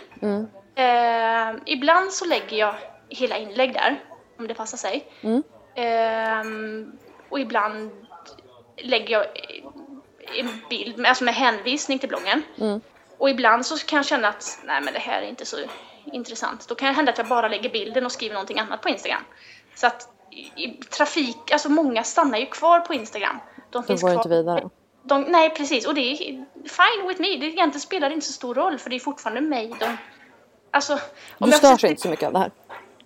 [0.75, 2.75] Eh, ibland så lägger jag
[3.09, 4.01] hela inlägg där,
[4.39, 5.07] om det passar sig.
[5.75, 6.43] Eh,
[7.29, 7.91] och ibland
[8.77, 9.25] lägger jag
[10.39, 12.43] en bild, med- alltså med hänvisning till bloggen.
[13.19, 15.57] Och ibland så kan jag känna att nej men det här är inte så
[16.05, 16.69] intressant.
[16.69, 19.23] Då kan det hända att jag bara lägger bilden och skriver någonting annat på Instagram.
[19.75, 20.09] Så att
[20.57, 23.39] i trafik, alltså många stannar ju kvar på Instagram.
[23.57, 24.17] De De finns går kvar.
[24.17, 24.69] inte vidare.
[25.07, 26.17] De, nej precis, och det är
[26.69, 27.37] fine with me.
[27.37, 29.97] Det egentligen spelar inte så stor roll för det är fortfarande mig de...
[30.71, 30.95] Alltså,
[31.39, 32.51] Du jag störs inte så mycket av det här.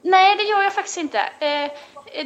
[0.02, 1.18] Nej, det gör jag faktiskt inte.
[1.18, 1.70] Eh,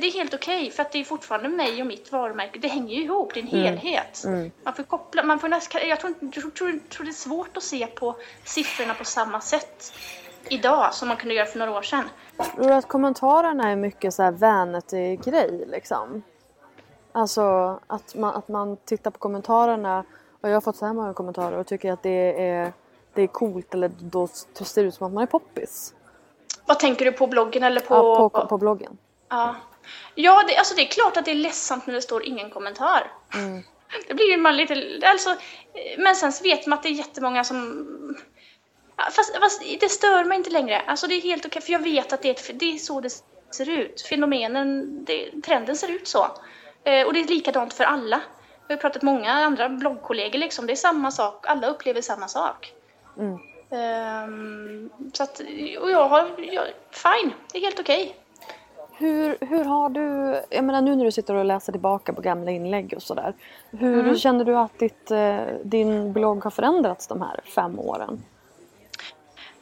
[0.00, 2.58] det är helt okej för att det är fortfarande mig och mitt varumärke.
[2.58, 3.62] Det hänger ju ihop, det är en Mm.
[3.78, 4.22] helhet.
[4.64, 7.62] Man får koppla, man får nästan, jag tror, jag tror, tror det är svårt att
[7.62, 9.92] se på siffrorna på samma sätt
[10.48, 12.08] idag som man kunde göra för några år sedan.
[12.56, 16.22] Tror du att kommentarerna är mycket så här vanity-grej liksom?
[17.12, 20.04] Alltså att man, att man tittar på kommentarerna
[20.40, 22.72] och jag har fått så här många kommentarer och tycker att det är,
[23.14, 25.94] det är coolt eller då ser det ut som att man är poppis.
[26.66, 27.94] Vad tänker du på bloggen eller på...
[27.94, 28.98] Ja, på, på bloggen.
[29.28, 29.56] Ja,
[30.14, 33.12] ja det, alltså det är klart att det är ledsamt när det står ingen kommentar.
[34.08, 35.00] Det blir ju man lite...
[35.04, 35.36] Alltså,
[35.98, 37.86] men sen vet man att det är jättemånga som...
[38.96, 40.80] Fast, fast det stör mig inte längre.
[40.80, 43.10] Alltså det är helt okej, för jag vet att det är, det är så det
[43.50, 44.02] ser ut.
[44.02, 46.26] Fenomenen, det, trenden ser ut så.
[46.84, 48.20] Eh, och det är likadant för alla.
[48.68, 52.28] jag har pratat med många andra bloggkollegor liksom, det är samma sak, alla upplever samma
[52.28, 52.72] sak.
[53.18, 53.38] Mm.
[53.70, 55.40] Ehm, så att,
[55.80, 56.18] och jag har,
[56.52, 58.16] jag, fine, det är helt okej.
[58.92, 62.50] Hur, hur har du, jag menar nu när du sitter och läser tillbaka på gamla
[62.50, 63.34] inlägg och sådär.
[63.70, 64.16] Hur Mm.
[64.16, 68.22] känner du att ditt, eh, din blogg har förändrats de här fem åren?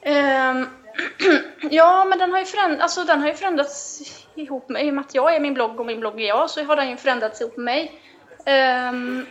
[0.03, 0.67] Ehm,
[1.71, 4.01] ja, men den har ju förändrats, alltså, den har ju förändrats
[4.35, 6.51] ihop med, i och med att jag är min blogg och min blogg är jag,
[6.51, 8.01] så har den ju förändrats ihop med mig.
[8.45, 9.27] Ehm,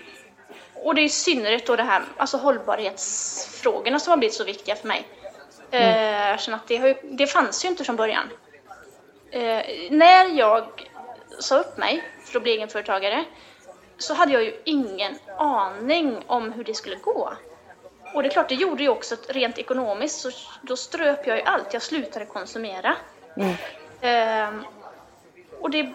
[0.74, 4.76] och det är i synnerhet då det här, alltså hållbarhetsfrågorna som har blivit så viktiga
[4.76, 5.08] för mig.
[5.72, 8.30] Eh, jag känner att det, ju, det fanns ju inte från början.
[9.32, 10.90] Eh, när jag
[11.40, 13.24] sa upp mig för att bli egenföretagare
[13.98, 17.34] så hade jag ju ingen aning om hur det skulle gå.
[18.14, 21.44] Och det är klart, det gjorde ju också rent ekonomiskt så då ströp jag ju
[21.44, 21.74] allt.
[21.74, 22.96] Jag slutade konsumera.
[24.02, 24.66] Ehm,
[25.60, 25.94] och det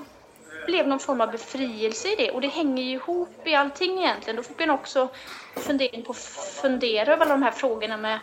[0.66, 4.36] blev någon form av befrielse i det och det hänger ju ihop i allting egentligen.
[4.36, 5.08] Då fick man också
[5.56, 6.14] fundering på
[6.62, 8.18] fundera över alla de här frågorna med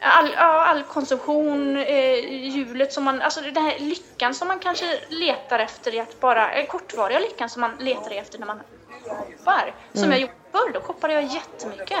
[0.00, 5.58] all, all konsumtion, eh, hjulet som man, alltså den här lyckan som man kanske letar
[5.58, 8.60] efter i att bara, eh, kortvariga lyckan som man letar efter när man
[9.08, 9.74] shoppar.
[9.92, 11.98] Som jag gjorde förr, då shoppade jag jättemycket.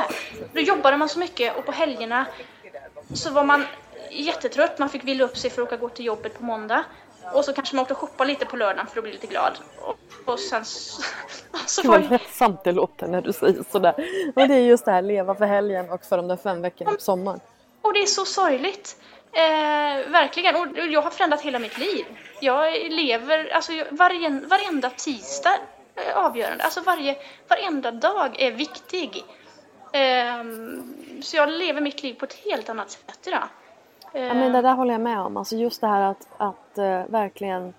[0.52, 2.26] Då jobbade man så mycket och på helgerna
[3.14, 3.64] så var man
[4.10, 6.84] jättetrött, man fick vila upp sig för att åka gå till jobbet på måndag.
[7.32, 9.52] Och så kanske man åkte och shoppade lite på lördagen för att bli lite glad.
[9.80, 11.02] Och, och sen så,
[11.66, 13.94] så Gud vad ledsamt det låter när du säger sådär.
[14.34, 16.90] Men det är just det här, leva för helgen och för de där fem veckorna
[16.90, 17.40] på sommaren.
[17.82, 18.96] Och det är så sorgligt.
[19.32, 20.56] Eh, verkligen.
[20.56, 22.04] Och jag har förändrat hela mitt liv.
[22.40, 25.58] Jag lever, alltså varje, varenda tisdag
[26.14, 26.64] avgörande.
[26.64, 27.16] Alltså varje,
[27.48, 29.24] varenda dag är viktig.
[29.92, 30.44] Eh,
[31.22, 33.48] så jag lever mitt liv på ett helt annat sätt idag.
[34.12, 35.36] Eh, Ja, men det där håller jag med om.
[35.36, 37.74] Alltså just det här att, att eh, verkligen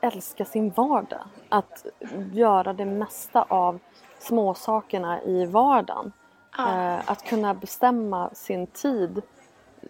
[0.00, 1.20] älska sin vardag.
[1.48, 1.86] Att
[2.32, 3.78] göra det mesta av
[4.18, 6.12] småsakerna i vardagen.
[6.56, 6.92] Ja.
[6.94, 9.22] Eh, att kunna bestämma sin tid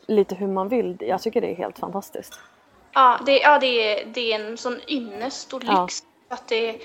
[0.07, 0.97] lite hur man vill.
[1.01, 2.41] Jag tycker det är helt fantastiskt.
[2.93, 3.67] Ja, det, ja det,
[4.03, 5.83] är, det är en sån ynnest och Ja.
[5.83, 6.03] lyx.
[6.29, 6.81] Att det,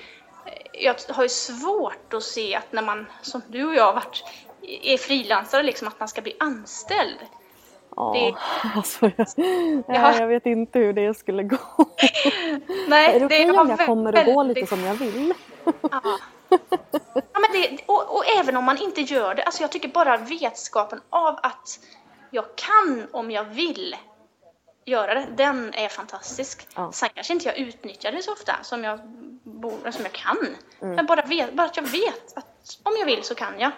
[0.72, 4.24] jag har ju svårt att se att när man, som du och jag varit,
[4.82, 7.18] är frilansare, liksom, att man ska bli anställd.
[7.96, 9.26] Ja, Det- alltså, jag,
[9.88, 10.18] Ja.
[10.18, 11.56] jag vet inte hur det skulle gå.
[12.88, 15.34] Nej, är det okej har om jag kommer att gå väldigt- lite som jag vill?
[15.64, 16.18] Ja.
[17.14, 20.16] Ja, men det, och, och även om man inte gör det, alltså jag tycker bara
[20.16, 21.78] vetskapen av att
[22.30, 23.96] jag kan om jag vill
[24.84, 26.66] göra det, den är fantastisk.
[26.76, 26.92] Ja.
[26.92, 29.00] Sen kanske inte jag utnyttjar det så ofta som jag,
[29.42, 30.36] borde, som jag kan.
[30.80, 30.96] Mm.
[30.96, 33.70] Men bara, vet, bara att jag vet att om jag vill så kan jag.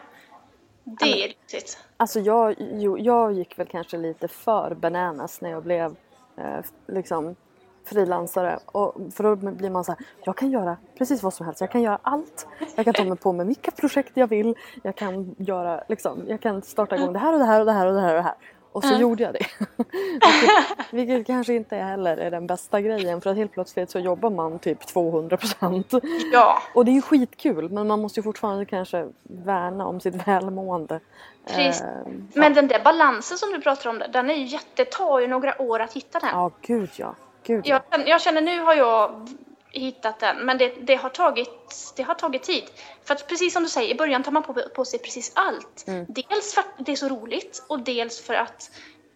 [0.85, 1.79] Det är riktigt.
[1.97, 5.97] Alltså jag, jo, jag gick väl kanske lite för bananas när jag blev
[6.37, 7.37] eh, liksom
[7.85, 8.59] frilansare.
[8.67, 11.61] Och för då blir man så här, jag kan göra precis vad som helst.
[11.61, 12.47] Jag kan göra allt.
[12.77, 14.55] Jag kan ta mig på med vilka projekt jag vill.
[14.83, 17.73] Jag kan göra liksom, jag kan starta igång det här och det här och det
[17.73, 18.35] här och det här och det här.
[18.75, 19.47] Och så gjorde jag det.
[19.77, 24.31] vilket, vilket kanske inte heller är den bästa grejen för att helt plötsligt så jobbar
[24.31, 25.93] man typ 200 procent.
[26.33, 30.29] Ja, Och det är ju skitkul men man måste ju fortfarande kanske värna om sitt
[30.29, 31.01] välmående.
[31.47, 31.83] Precis.
[31.83, 31.89] Eh,
[32.35, 35.63] men den där balansen som du pratar om, den är ju jätte, tar ju några
[35.63, 36.31] år att hitta den.
[36.33, 37.15] Ja, gud ja.
[37.43, 37.81] Gud ja.
[37.91, 39.29] Jag, jag känner nu har jag
[39.81, 42.65] hittat den, men det, det, har tagit, det har tagit tid.
[43.05, 45.85] För att precis som du säger, i början tar man på, på sig precis allt.
[46.09, 48.71] Dels för att det är så roligt och dels för att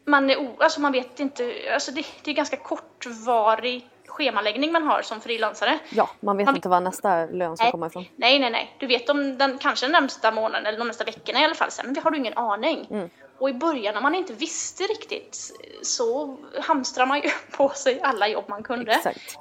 [0.04, 4.82] man är o, alltså man vet inte, alltså det, det är ganska kortvarig schemaläggning man
[4.82, 5.78] har som frilansare.
[5.90, 7.72] Ja, man vet Man- inte var nästa lön ska Nej.
[7.72, 8.04] komma ifrån.
[8.16, 8.76] Nej, nej, nej.
[8.78, 11.70] Du vet om den kanske den närmsta månaden eller de nästa veckorna i alla fall.
[11.70, 12.86] Sen har du ingen aning.
[12.90, 13.10] Mm.
[13.38, 18.28] Och i början när man inte visste riktigt så hamstrar man ju på sig alla
[18.28, 18.92] jobb man kunde.
[18.92, 19.36] Exakt.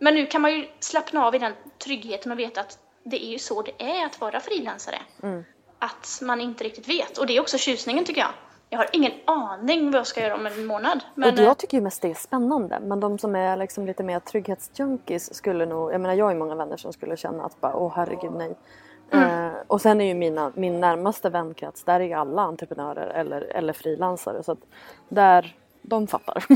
[0.00, 1.52] Men nu kan man ju slappna av i den
[1.84, 4.98] tryggheten och veta att det är ju så det är att vara frilansare.
[5.22, 5.44] Mm.
[5.78, 7.18] Att man inte riktigt vet.
[7.18, 8.32] Och det är också tjusningen tycker jag.
[8.72, 11.00] Jag har ingen aning vad jag ska göra om en månad.
[11.14, 12.80] Men, och jag tycker ju mest det är spännande.
[12.80, 16.38] Men de som är liksom lite mer trygghetsjunkies skulle nog, jag menar jag har ju
[16.38, 18.56] många vänner som skulle känna att bara åh herregud nej.
[19.10, 19.46] Mm.
[19.46, 23.40] Eh, och sen är ju mina, min närmaste vänkrets, där är ju alla entreprenörer eller,
[23.40, 24.42] eller frilansare.
[24.42, 24.58] Så att
[25.08, 26.44] där, de fattar.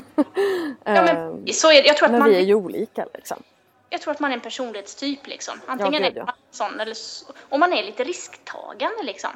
[0.84, 1.88] ja, men så är det.
[1.88, 3.42] Jag tror att men man vi är ju olika liksom.
[3.90, 5.54] Jag tror att man är en personlighetstyp liksom.
[5.66, 6.24] Antingen gud, är ja.
[6.24, 9.30] man sån eller så, och man är lite risktagande liksom.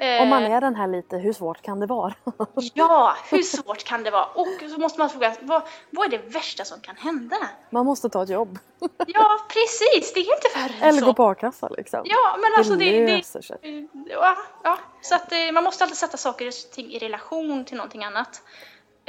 [0.00, 2.14] Om man Eh, är den här lite, hur svårt kan det vara?
[2.74, 4.24] Ja, hur svårt kan det vara?
[4.24, 7.36] Och så måste man fråga, vad, vad är det värsta som kan hända?
[7.70, 8.58] man måste ta ett jobb.
[9.06, 11.06] Ja, precis, det är inte värre än Eller så.
[11.06, 12.00] gå på a-kassa liksom.
[12.04, 13.88] Ja, men alltså det, det, löser sig.
[14.08, 17.76] ja, ja, så att eh, man måste alltid sätta saker och ting i relation till
[17.76, 18.42] någonting annat.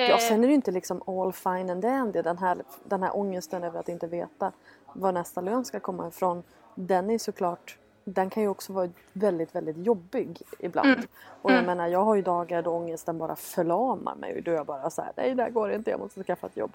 [0.04, 2.22] Eh, Ja, sen är det ju inte liksom all fine and dandy.
[2.22, 4.52] Den här, den här ångesten över att inte veta
[4.94, 6.44] var nästa lön ska komma ifrån.
[6.76, 10.98] Den är såklart den kan ju också vara väldigt, väldigt jobbig ibland.
[11.42, 14.66] Och jag menar, jag har ju dagar då ångesten bara förlamar mig då är jag
[14.66, 16.72] bara så här, nej det här går inte, jag måste skaffa ett jobb.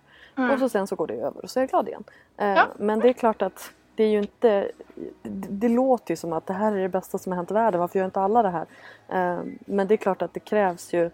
[0.53, 2.05] Och så sen så går det över och så är jag glad igen.
[2.37, 2.67] Eh, Ja.
[2.79, 4.71] Men det är klart att det är ju inte,
[5.23, 7.55] det, det låter ju som att det här är det bästa som har hänt i
[7.55, 8.67] världen, varför gör inte alla det här?
[9.09, 11.11] Eh, Men det är klart att det krävs ju,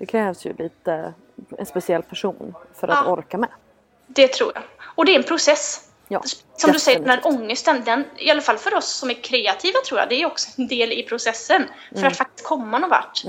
[0.00, 1.14] det krävs ju lite
[1.58, 3.12] en speciell person för att Ja.
[3.12, 3.48] orka med.
[4.06, 4.62] Det tror jag.
[4.94, 5.86] Och det är en process.
[6.08, 6.22] Ja,
[6.56, 9.78] Som du säger, den här ångesten, den, i alla fall för oss som är kreativa
[9.88, 11.62] tror jag, det är också en del i processen.
[11.90, 12.08] För Mm.
[12.08, 13.22] att faktiskt komma någon vart.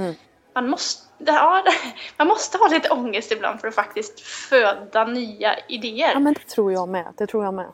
[0.56, 1.64] Man, måste, ja,
[2.18, 6.12] man måste ha lite ångest ibland för att faktiskt föda nya idéer.
[6.14, 7.06] Ja men det tror jag med.
[7.18, 7.68] Det tror jag med.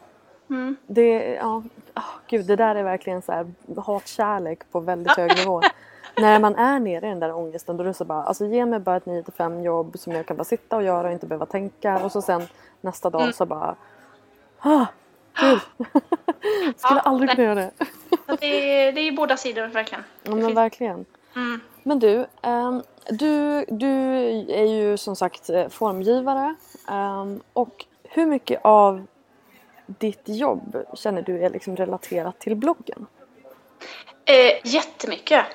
[0.50, 0.76] Mm.
[0.88, 1.64] Det, ja,
[1.96, 3.52] oh, gud, det där är verkligen så här
[3.86, 5.62] hatkärlek på väldigt hög nivå.
[6.17, 8.65] När man är nere i den där ångesten då är det så bara, alltså ge
[8.65, 11.13] mig bara ett 9 till 5 jobb som jag kan bara sitta och göra och
[11.13, 12.47] inte behöva tänka och så sen
[12.82, 13.19] nästa Mm.
[13.21, 13.75] dag så bara,
[14.60, 14.86] ah,
[15.34, 15.60] kul.
[16.77, 17.71] Skulle Ja, aldrig kunna göra det.
[18.39, 18.45] Det,
[18.88, 20.03] är, det är ju båda sidor verkligen.
[20.23, 21.06] Ja, men verkligen.
[21.36, 21.60] Mm.
[21.84, 23.91] Men du, ehm, du, du
[24.49, 26.56] är ju som sagt eh, formgivare
[26.88, 29.06] ehm, och hur mycket av
[29.86, 33.06] ditt jobb känner du är liksom relaterat till bloggen?
[34.25, 35.45] Eh, jättemycket.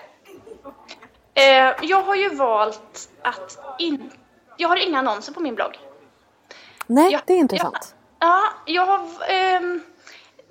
[1.35, 4.11] Eh, jag har ju valt att in...
[4.57, 5.79] Jag har inga annonser på min blogg.
[6.87, 7.94] Nej, Ja, det är intressant.
[8.18, 9.01] Ja, jag har...
[9.29, 9.83] ehm,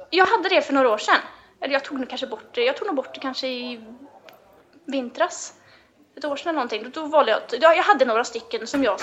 [0.09, 1.15] jag hade det för några år sedan.
[1.61, 2.61] Eller jag tog nog kanske bort det.
[2.63, 3.83] Jag tog nog bort det kanske i
[4.85, 5.53] vintras.
[6.17, 6.91] Ett år sedan eller någonting.
[6.93, 7.37] Då, valde jag...
[7.37, 8.97] att- Ja, jag hade några stycken som jag...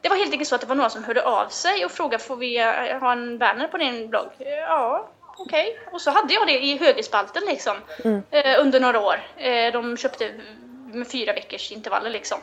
[0.00, 2.24] Det var helt enkelt så att det var några som hörde av sig och frågade
[2.24, 4.28] får vi eh, ha en banner på din blogg?
[4.38, 5.78] Ja, okej.
[5.92, 7.76] Och så hade jag det i högerspalten liksom.
[8.30, 9.22] Eh, under några år.
[9.36, 10.34] Eh, de köpte
[10.92, 12.38] med fyra veckors intervaller liksom.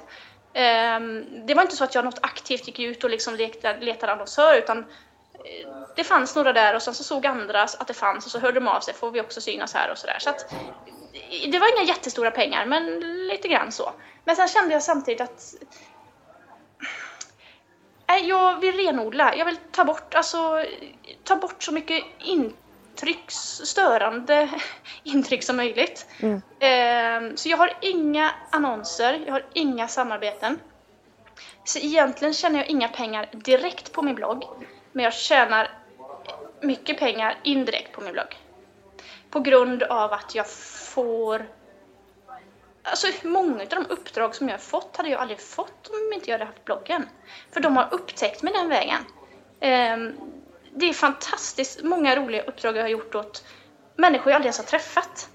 [0.54, 4.12] Ehm, det var inte så att jag något aktivt gick ut och liksom letade, letade
[4.12, 8.26] annonsör utan eh, det fanns några där och sen så såg andra att det fanns
[8.26, 10.18] och så hörde de av sig, får vi också synas här och sådär.
[10.20, 13.92] Så att eh, det var inga jättestora pengar men lite grann så.
[14.24, 15.56] Men sen kände jag samtidigt att
[18.10, 19.36] Nej, jag vill renodla.
[19.36, 20.66] Jag vill ta bort, alltså,
[21.24, 22.04] ta bort så mycket
[23.00, 24.50] intryck, störande
[25.04, 26.06] intryck som möjligt.
[26.60, 30.60] Ehm, så jag har inga annonser, jag har inga samarbeten.
[31.64, 34.44] Så egentligen tjänar jag inga pengar direkt på min blogg.
[34.92, 35.72] Men jag tjänar
[36.62, 38.38] mycket pengar indirekt på min blogg.
[39.30, 40.50] På grund av att jag
[40.94, 41.46] får
[42.84, 46.30] Alltså många av de uppdrag som jag har fått hade jag aldrig fått om inte
[46.30, 47.10] jag hade haft bloggen.
[47.52, 49.06] För de har upptäckt mig den vägen.
[50.76, 53.44] Det är fantastiskt många roliga uppdrag jag har gjort åt
[53.96, 55.30] människor jag aldrig ens har träffat.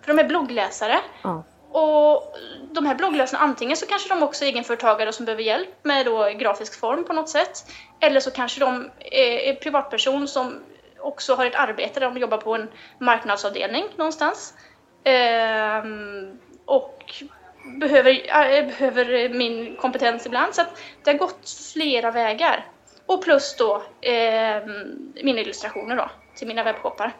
[0.00, 1.00] För de är bloggläsare.
[1.22, 1.44] Ja.
[1.70, 2.36] Och
[2.72, 6.30] de här bloggläsarna, antingen så kanske de också är egenföretagare som behöver hjälp med då
[6.38, 7.64] grafisk form på något sätt.
[8.00, 10.60] Eller så kanske de är, privatperson som
[10.98, 14.54] också har ett arbete där de jobbar på en marknadsavdelning någonstans.
[15.04, 17.14] Ehm, och
[17.80, 20.54] behöver, äh, behöver min kompetens ibland.
[20.54, 22.66] Så att det har gått flera vägar.
[23.08, 27.16] Och plus då ehm, mina illustrationer då till mina webbshoppar.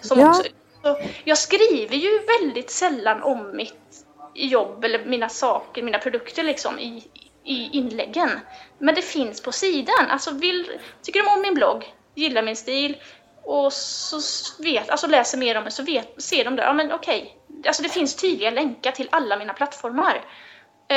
[0.00, 0.28] Som Ja.
[0.28, 0.42] också,
[0.82, 6.78] så jag skriver ju väldigt sällan om mitt jobb eller mina saker, mina produkter liksom
[6.78, 7.04] i,
[7.44, 8.30] i inläggen.
[8.78, 10.10] Men det finns på sidan.
[10.10, 10.70] Alltså vill,
[11.02, 12.96] tycker de om min blogg, gillar min stil
[13.42, 14.20] och så
[14.62, 17.38] vet, alltså läser mer om det så vet, ser de där, ja men okej.
[17.66, 20.24] Alltså det finns tydliga länkar till alla mina plattformar.
[20.88, 20.96] Eh,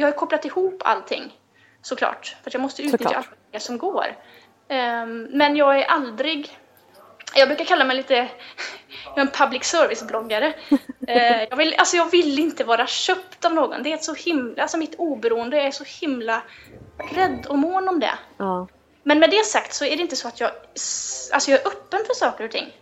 [0.00, 1.37] jag har kopplat ihop allting
[1.82, 2.36] såklart.
[2.42, 3.16] För jag måste utnyttja Såklart.
[3.16, 4.16] allt det som går.
[4.68, 6.58] Eh, men jag är aldrig
[7.34, 8.14] jag brukar kalla mig lite,
[9.04, 10.54] jag är en public service-bloggare.
[11.08, 13.82] Eh, jag, vill, alltså jag vill inte vara köpt av någon.
[13.82, 16.42] Det är ett så himla, alltså mitt oberoende, jag är så himla
[17.14, 18.18] rädd och mån om det.
[18.36, 18.68] Ja.
[19.02, 20.50] Men med det sagt så är det inte så att jag,
[21.32, 22.72] alltså jag är öppen för saker och ting.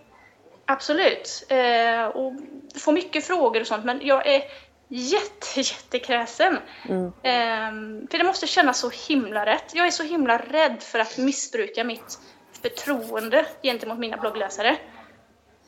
[0.67, 1.45] Absolut.
[1.49, 2.33] Eh, och
[2.81, 4.43] får mycket frågor och sånt men jag är
[4.88, 6.59] jätte, jättekräsen.
[7.22, 7.70] Eh,
[8.11, 9.75] för det måste kännas så himla rätt.
[9.75, 12.18] Jag är så himla rädd för att missbruka mitt
[12.62, 14.77] förtroende gentemot mina bloggläsare.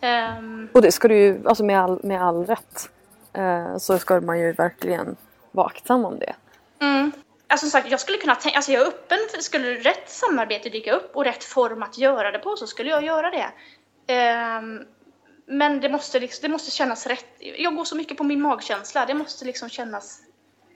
[0.00, 2.90] Ehm, Och det ska du ju, alltså med all, med all rätt,
[3.32, 5.16] eh, så ska man ju verkligen
[5.52, 6.34] vara aktsam om det.
[6.80, 7.12] Mm.
[7.50, 10.68] Alltså som sagt, jag skulle kunna tänka, alltså jag är öppen för skulle rätt samarbete
[10.68, 13.46] dyka upp och rätt form att göra det på så skulle jag göra det.
[15.48, 17.26] Men det måste, liksom, det måste kännas rätt.
[17.38, 20.20] Jag går så mycket på min magkänsla, det måste liksom kännas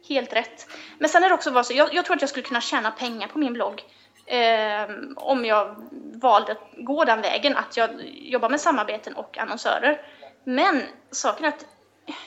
[0.09, 0.67] helt rätt.
[0.99, 2.91] Men sen är det också bara så, jag, jag tror att jag skulle kunna tjäna
[2.91, 3.83] pengar på min blogg
[4.27, 5.77] ehm, om jag
[6.15, 10.03] valde att gå den vägen, att jag jobbar med samarbeten och annonsörer.
[10.45, 11.67] Men saken är att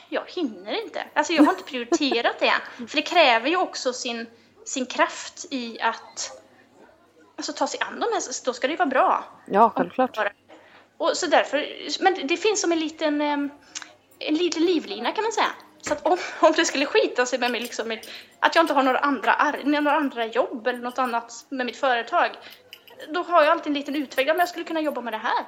[0.08, 1.02] jag hinner inte.
[1.14, 2.54] Alltså jag har inte prioriterat det.
[2.88, 4.26] För det kräver ju också sin,
[4.64, 6.42] sin kraft i att
[7.36, 9.24] alltså, ta sig an de här, då ska det ju vara bra.
[9.46, 10.18] Ja, självklart.
[10.98, 11.66] Och så därför,
[12.02, 13.20] men det finns som en liten,
[14.18, 15.46] en liten livlina kan man säga.
[15.80, 17.98] Så att om, om det skulle skita sig med mig, liksom,
[18.40, 22.30] att jag inte har några andra, några andra jobb eller något annat med mitt företag,
[23.08, 24.30] då har jag alltid en liten utväg.
[24.30, 25.44] Om jag skulle kunna jobba med det här.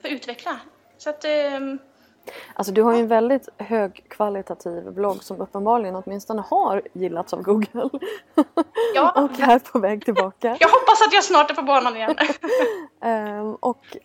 [0.00, 0.60] För att utveckla.
[0.98, 1.78] Så att, ehm,
[2.54, 7.68] Alltså du har ju en väldigt högkvalitativ blogg som uppenbarligen åtminstone har gillats av Google.
[8.94, 9.10] Ja.
[9.16, 10.56] och är på väg tillbaka.
[10.60, 12.14] jag hoppas att jag snart är på banan igen.
[13.02, 13.96] Ehm, och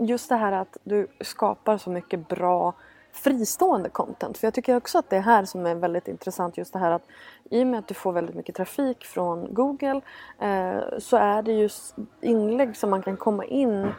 [0.00, 2.74] just det här att du skapar så mycket bra
[3.12, 4.38] fristående content.
[4.38, 6.90] För jag tycker också att det är här som är väldigt intressant just det här
[6.90, 7.02] att
[7.50, 10.00] i och med att du får väldigt mycket trafik från Google
[10.40, 13.92] eh, så är det just inlägg som man kan komma in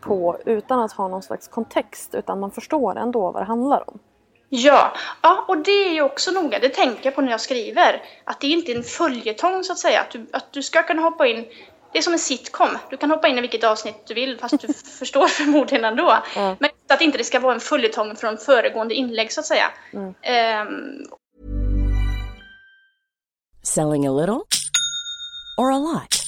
[0.00, 3.98] på utan att ha någon slags kontext utan man förstår ändå vad det handlar om.
[4.50, 4.92] Ja,
[5.22, 8.02] ja, och det är ju också noga, det tänker jag på när jag skriver.
[8.24, 11.02] Att det inte är en följetong så att säga, att du, att du ska kunna
[11.02, 11.46] hoppa in
[11.92, 12.78] det är som en sitcom.
[12.90, 16.18] Du kan hoppa in i vilket avsnitt du vill fast du förstår förmodligen ändå.
[16.34, 19.70] Men att inte det ska vara en följetong från föregående inlägg så att säga.
[20.22, 21.04] Ehm,
[23.62, 24.40] Selling a little
[25.56, 26.27] or a lot?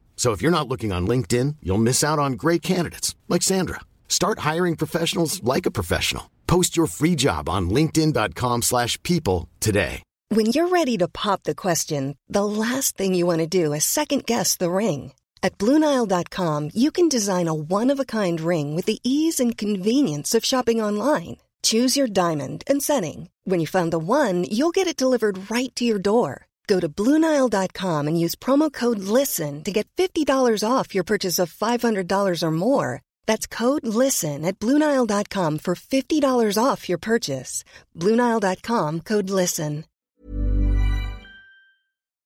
[0.21, 3.79] So if you're not looking on LinkedIn, you'll miss out on great candidates like Sandra.
[4.07, 6.29] Start hiring professionals like a professional.
[6.45, 10.03] Post your free job on linkedin.com/people today.
[10.29, 13.83] When you're ready to pop the question, the last thing you want to do is
[13.83, 15.13] second guess the ring.
[15.41, 19.57] At Bluenile.com, you can design a one of a kind ring with the ease and
[19.57, 21.37] convenience of shopping online.
[21.63, 23.29] Choose your diamond and setting.
[23.49, 26.45] When you find the one, you'll get it delivered right to your door.
[26.67, 31.51] Go to Bluenile.com and use promo code LISTEN to get $50 off your purchase of
[31.53, 33.01] $500 or more.
[33.27, 37.63] That's code LISTEN at Bluenile.com for $50 off your purchase.
[37.97, 39.83] Bluenile.com code LISTEN.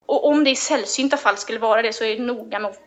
[0.08, 2.80] och om det i sällsynta fall skulle vara det så är det noga med att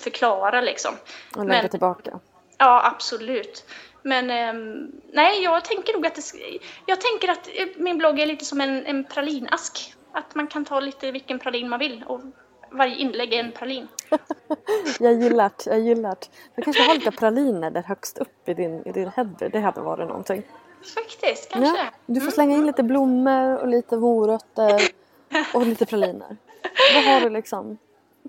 [0.00, 0.94] förklara liksom.
[1.36, 2.20] Och lägga Men- tillbaka.
[2.58, 3.64] Ja, absolut.
[4.02, 6.22] Men ehm, nej, jag tänker nog att det,
[6.86, 9.94] jag tänker att eh, min blogg är lite som en, en pralinask.
[10.16, 12.20] Att man kan ta lite vilken pralin man vill och
[12.70, 13.88] varje inlägg är en pralin.
[15.00, 16.26] Jag gillar det, jag gillar det.
[16.54, 19.48] Du kanske har lite praliner där högst upp i din, i din header.
[19.48, 20.42] Det hade varit någonting.
[20.94, 21.78] Faktiskt, kanske.
[21.78, 24.80] Ja, du får slänga in lite blommor och lite morötter
[25.54, 26.36] och lite praliner.
[26.94, 27.78] Då har du liksom,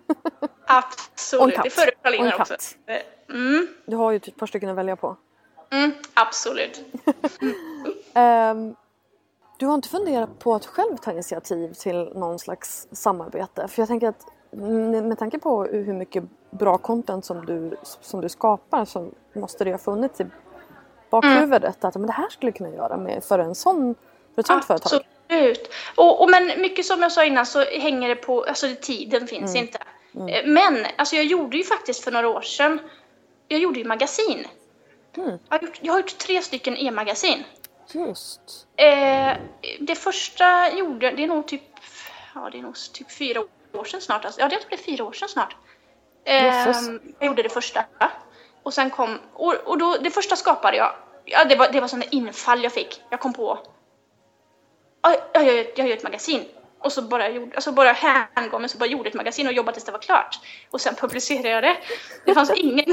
[0.67, 1.55] Absolut.
[1.55, 2.55] Det är före praliner också.
[3.29, 5.17] Mm, du har ju typ ett par stycken att välja på.
[5.69, 6.81] mm, absolut.
[8.13, 8.75] Ehm,
[9.57, 13.67] du har inte funderat på att själv ta initiativ till någon slags samarbete?
[13.67, 18.29] För jag tänker att med, tanke på hur mycket bra content som du, som du
[18.29, 20.25] skapar så måste det ha funnits i
[21.09, 23.95] bakhuvudet att men det här skulle kunna göra med för en sån,
[24.35, 25.01] för ett sånt företag.
[25.29, 25.69] Absolut.
[25.95, 29.55] Och, och men mycket som jag sa innan så hänger det på, alltså tiden finns
[29.55, 29.65] Mm.
[29.65, 29.79] inte.
[30.33, 32.79] Eh, Men alltså jag gjorde ju faktiskt för några år sedan,
[33.47, 34.45] jag gjorde ju magasin.
[35.17, 35.39] Mm.
[35.49, 37.43] Jag, har gjort, jag har gjort tre stycken e-magasin.
[37.91, 38.67] Just.
[38.75, 39.37] Eh,
[39.79, 41.61] det första gjorde, det är nog typ,
[42.35, 43.41] ja det är nog typ fyra
[43.73, 44.25] år sedan snart.
[44.25, 44.41] Alltså.
[44.41, 45.55] Ja det blir fyra år sedan snart.
[46.23, 46.67] Eh,
[47.19, 47.85] jag gjorde det första.
[48.63, 51.87] Och sen kom, och, och då, det första skapade jag, ja det var, det var
[51.87, 53.01] sådana infall jag fick.
[53.09, 53.59] Jag kom på,
[55.01, 56.45] ja, jag, jag, jag gör ett magasin.
[56.79, 59.73] Och så bara, gjorde, alltså bara hängav mig så bara gjorde ett magasin och jobbade
[59.73, 60.39] tills det var klart.
[60.71, 61.77] Och sen publicerade jag det.
[62.25, 62.85] Det fanns ingen,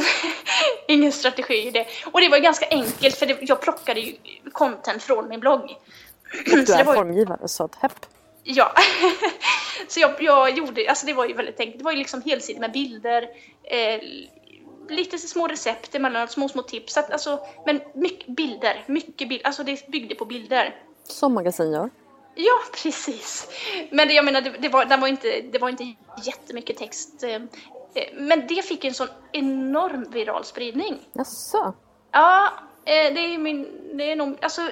[0.89, 1.87] ingen strategi i det.
[2.13, 4.17] Och det var ganska enkelt för det, jag plockade ju
[4.53, 5.63] content från min blogg.
[5.63, 5.79] Och
[6.45, 8.07] du är var formgivare så att hepp.
[8.43, 8.73] Ja.
[9.89, 11.79] så jag, jag gjorde, alltså det var ju väldigt enkelt.
[11.79, 13.29] Det var ju liksom helsidor med bilder,
[13.65, 14.01] eh,
[14.89, 16.93] lite små recept emellanåt, små små tips.
[16.93, 20.81] Så att, alltså, men mycket bilder, mycket bilder, alltså det byggde på bilder.
[21.05, 21.81] Som magasin gör.
[21.81, 22.04] Ja,
[22.83, 23.49] precis.
[23.91, 27.23] Men det, jag menar, det, det, var, det, var inte, det var inte jättemycket text.
[27.23, 27.41] eh, eh,
[28.15, 30.99] Men det fick en sån enorm viral spridning.
[31.13, 31.75] Jaså?
[32.13, 32.53] Ja,
[32.87, 34.71] Eh, det är min, det är nog, alltså,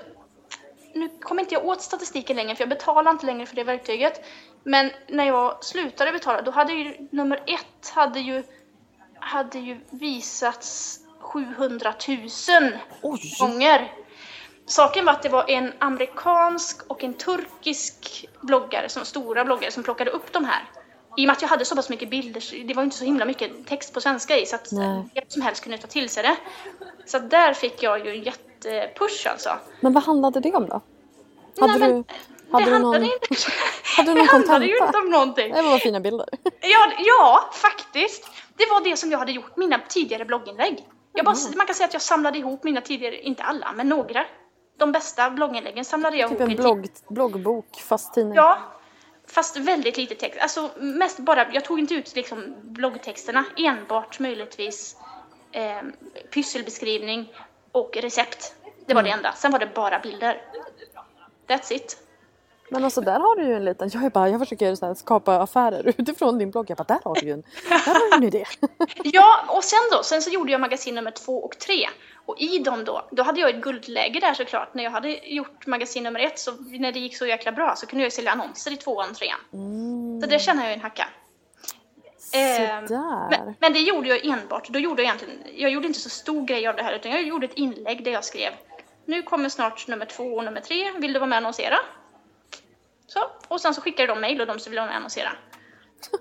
[0.94, 4.24] nu kommer inte jag åt statistiken längre för jag betalar inte längre för det verktyget.
[4.64, 8.42] Men när jag slutade betala, då hade ju nummer ett hade ju,
[9.18, 12.18] hade ju visats 700 000
[13.38, 13.92] gånger.
[14.73, 19.83] Saken var att det var en amerikansk och en turkisk bloggare, som, stora bloggare, som
[19.83, 20.64] plockade upp de här.
[21.16, 23.25] I och med att jag hade så pass mycket bilder, det var inte så himla
[23.25, 25.05] mycket text på svenska i så att Nej.
[25.14, 26.37] vem som helst kunde ta till sig det.
[27.07, 29.51] Så där fick jag ju en jättepush alltså.
[29.81, 30.81] Men vad handlade det om då?
[31.61, 32.05] Hade Nej, du,
[32.53, 33.27] hade det du någon, handlade inte,
[33.97, 35.53] hade du det någon handlade ju inte om någonting.
[35.53, 36.29] Det var fina bilder.
[36.61, 38.31] Ja, ja, faktiskt.
[38.57, 40.85] Det var det som jag hade gjort mina tidigare blogginlägg.
[41.12, 41.57] Jag bara, Mm.
[41.57, 44.25] Man kan säga att jag samlade ihop mina tidigare, inte alla, men några.
[44.79, 48.35] De bästa blogginläggen samlade jag Typ ihop en i blogg, bloggbok fast tidning.
[48.35, 48.59] Ja,
[49.27, 50.39] fast väldigt lite text.
[50.41, 54.97] Alltså mest bara, jag tog inte ut liksom bloggtexterna, enbart möjligtvis
[55.53, 55.81] eh,
[56.35, 57.33] pysselbeskrivning
[57.73, 58.55] och recept.
[58.87, 59.11] Det var Mm.
[59.11, 59.33] det enda.
[59.33, 60.43] Sen var det bara bilder.
[61.49, 61.99] That's it.
[62.70, 65.37] Men alltså där har du ju en liten, jag, är bara, jag försöker så skapa
[65.43, 66.70] affärer utifrån din blogg.
[66.70, 68.45] Jag bara, där har du ju en, där har du en idé.
[69.05, 71.89] Ja, och sen då, sen så gjorde jag magasin nummer två och tre.
[72.27, 74.75] Och i dem då, då hade jag ett guldläge där såklart.
[74.75, 77.87] När jag hade gjort magasin nummer ett, så när det gick så jäkla bra så
[77.87, 79.39] kunde jag sälja annonser i tvåan trean.
[80.20, 81.09] Så det tjänade jag en hacka.
[82.18, 83.29] Sådär.
[83.31, 86.47] Men, men det gjorde jag enbart, då gjorde jag egentligen, jag gjorde inte så stor
[86.47, 88.53] grej av det här utan jag gjorde ett inlägg där jag skrev
[89.05, 91.77] Nu kommer snart nummer två och nummer tre, vill du vara med och annonsera?
[93.07, 95.33] Så, och sen så skickade de mejl och de som ville vara med och annonsera.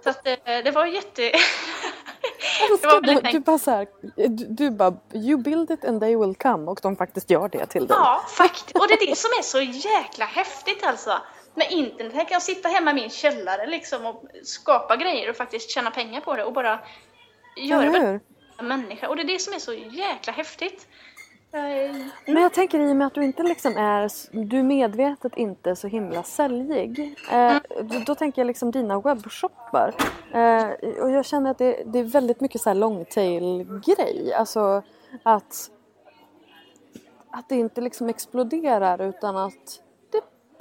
[0.04, 1.32] Så att det, det var jätte...
[2.70, 6.36] var Du, du bara så här, du, du bara, you build it and they will
[6.36, 7.98] come och de faktiskt gör det till dig.
[8.00, 8.76] Ja, faktiskt.
[8.76, 11.18] Och det är det som är så jäkla häftigt alltså.
[11.54, 15.36] Med internet här kan jag sitta hemma i min källare liksom och skapa grejer och
[15.36, 16.80] faktiskt tjäna pengar på det och bara
[17.58, 18.20] göra det
[18.64, 19.08] människa.
[19.10, 20.88] Och det är det som är så jäkla häftigt.
[21.54, 22.12] Nej.
[22.26, 24.12] Men jag tänker i och med att du inte liksom är,
[24.46, 27.16] du är medvetet inte så himla säljig.
[27.32, 29.94] Eh, då, då tänker jag liksom dina webbshoppar.
[30.34, 30.70] Eh,
[31.02, 34.34] och jag känner att det, det är väldigt mycket så här long tail grej.
[34.34, 34.84] Alltså
[35.24, 35.72] att,
[37.30, 39.82] att det inte liksom exploderar utan att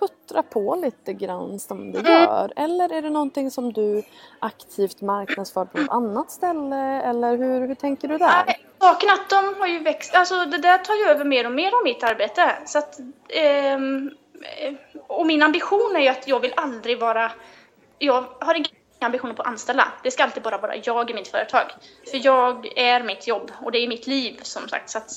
[0.00, 2.52] det puttrar på lite grann som det gör.
[2.56, 4.02] Eller är det någonting som du
[4.38, 7.02] aktivt marknadsför på något annat ställe?
[7.02, 8.44] Eller hur, hur tänker du där?
[8.46, 11.52] Nej, Saken att de har ju växt, alltså det där tar ju över mer och
[11.52, 12.52] mer av mitt arbete.
[12.66, 12.98] Så att,
[13.28, 14.10] ehm,
[14.42, 14.74] eh,
[15.06, 17.32] och min ambition är ju att jag vill aldrig vara,
[17.98, 18.68] jag har inga
[19.00, 19.88] ambitioner på att anställa.
[20.02, 21.62] Det ska alltid bara vara jag i mitt företag.
[22.10, 24.90] För jag är mitt jobb och det är mitt liv som sagt.
[24.90, 25.10] Så att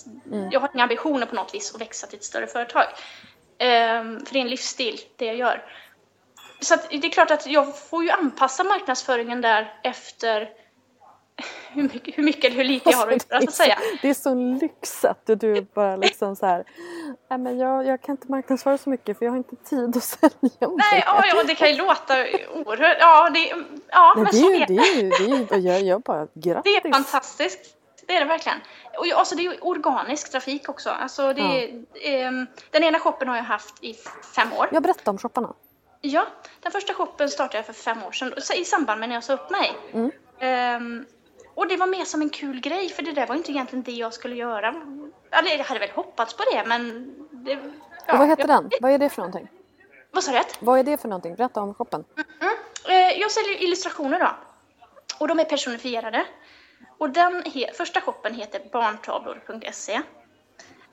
[0.51, 2.85] jag har inga ambitioner på något vis att växa till ett större företag.
[3.57, 5.63] Ehm, för det är en livsstil, det jag gör.
[6.61, 10.49] Så det är klart att jag får ju anpassa marknadsföringen där efter
[11.71, 13.77] hur mycket, hur mycket eller hur lite jag har att göra så att säga.
[14.01, 16.63] Det är sån lyx att du- bara liksom så här.
[17.29, 20.03] Nej men jag, jag kan inte marknadsföra så mycket för jag har inte tid att
[20.19, 22.13] sälja Nej, mer." ja, ja, det kan ju låta
[22.53, 22.97] oerhört...
[22.99, 23.39] Ja, det,
[23.91, 25.81] ja Nej, men det, så är är det är ju, det är ju, och jag,
[25.81, 26.73] jag bara grattis.
[26.83, 27.75] Det är fantastiskt.
[28.07, 28.57] Det är det verkligen.
[28.97, 30.89] Och alltså, det är ju organisk trafik också.
[30.89, 33.93] Alltså, det är, ehm, den ena shoppen har jag haft i
[34.35, 34.69] fem år.
[34.71, 35.53] Jag berättar om shopparna.
[36.01, 36.25] Ja,
[36.59, 39.33] den första shoppen startade jag för fem år sedan i samband med när jag sa
[39.33, 39.71] upp mig.
[39.93, 40.11] Mm.
[40.39, 41.05] Ehm,
[41.55, 43.91] och det var mer som en kul grej för det där var inte egentligen det
[43.91, 44.67] jag skulle göra.
[45.31, 47.13] Eller jag hade väl hoppats på det men...
[47.31, 47.59] Det,
[48.05, 48.71] ja, och vad heter jag, den?
[48.81, 49.47] Vad är det för någonting?
[50.11, 50.39] Vad sa du?
[50.59, 51.35] Vad är det för någonting?
[51.35, 52.05] Berätta om shoppen.
[52.87, 54.29] Eh, jag säljer illustrationer då.
[55.19, 56.25] Och de är personifierade.
[57.03, 57.43] Och den
[57.73, 60.01] första shoppen heter barntavlor.se.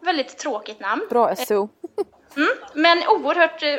[0.00, 1.06] Väldigt tråkigt namn.
[1.10, 1.68] Bra SEO.
[2.36, 3.78] Mm, men oerhört eh,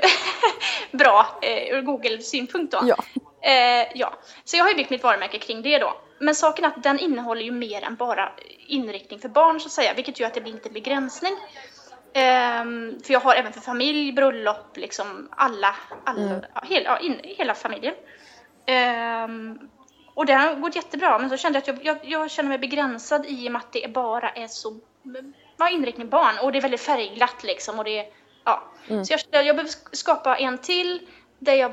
[0.98, 2.80] bra eh, ur Google-synpunkt då.
[2.84, 2.96] Ja.
[3.42, 4.14] Eh, ja.
[4.44, 5.94] Så jag har ju byggt mitt varumärke kring det då.
[6.20, 8.32] Men saken är att den innehåller ju mer än bara
[8.68, 11.34] inriktning för barn så att säga, vilket gör att det blir lite begränsning.
[12.14, 17.20] Ehm, för jag har även för familj, bröllop, liksom alla, alla ja, hela, ja, in,
[17.24, 17.96] hela familjen.
[18.66, 19.60] Ehm,
[20.22, 22.58] och det har gått jättebra, men så kände jag att jag, jag, jag känner mig
[22.58, 24.80] begränsad i och med att det bara är så
[25.58, 28.06] ja, inriktning barn och det är väldigt färgglatt liksom och det
[28.46, 28.64] ja.
[29.06, 31.08] Så jag, jag behöver sk- skapa en till
[31.40, 31.72] där jag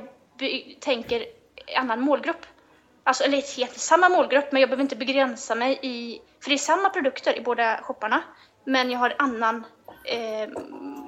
[0.81, 1.25] tänker
[1.77, 2.47] annan målgrupp.
[3.05, 6.59] Alltså, eller helt samma målgrupp, men jag behöver inte begränsa mig i, för det är
[6.59, 8.23] samma produkter i båda shopparna,
[8.65, 9.65] men jag har annan
[10.05, 10.49] eh,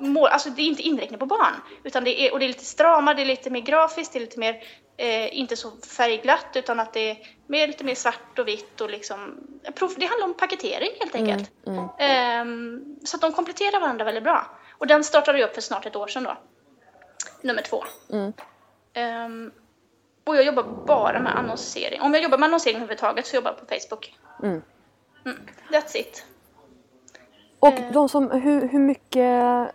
[0.00, 2.64] mål, alltså det är inte inriktning på barn, utan det är, och det är lite
[2.64, 4.62] stramare, det är lite mer grafiskt, det är lite mer,
[5.00, 8.90] eh, inte så färgglatt, utan att det är mer, lite mer svart och vitt och
[8.90, 9.36] liksom,
[9.74, 11.50] prov- det handlar om paketering helt enkelt.
[11.98, 14.46] Ehm, så att de kompletterar varandra väldigt bra.
[14.78, 16.36] Och den startade jag upp för snart ett år sedan då,
[17.42, 17.84] nummer två.
[18.92, 19.52] Ehm,
[20.24, 22.00] och jag jobbar bara med annonsering.
[22.00, 24.14] Om jag jobbar med annonsering överhuvudtaget så jobbar jag på Facebook.
[24.42, 24.62] Mm.
[25.24, 25.38] Mm,
[25.70, 26.24] that's it.
[27.60, 27.92] Och Eh.
[27.92, 29.70] de som, hur, hur mycket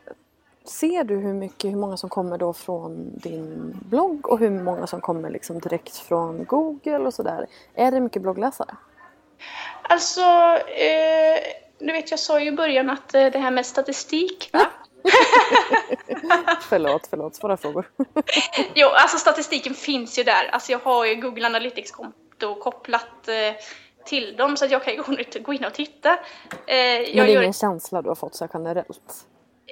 [0.66, 4.88] Ser du hur mycket, hur många som kommer då från din blogg och hur många
[4.88, 7.48] som kommer liksom direkt från Google och sådär?
[7.76, 8.76] Är det mycket bloggläsare?
[9.82, 11.40] Alltså, eh,
[11.80, 14.66] du vet jag sa ju i början att eh, det här med statistik, va?
[16.62, 17.90] förlåt, förlåt, svåra frågor.
[18.76, 20.50] Jo, alltså statistiken finns ju där.
[20.52, 23.56] Alltså jag har ju Google Analytics-konto kopplat eh,
[24.06, 24.96] till dem så att jag kan
[25.44, 26.10] gå in- och titta.
[26.12, 26.18] Eh,
[26.68, 29.26] Men det är gör- ingen känsla du har fått så här generellt?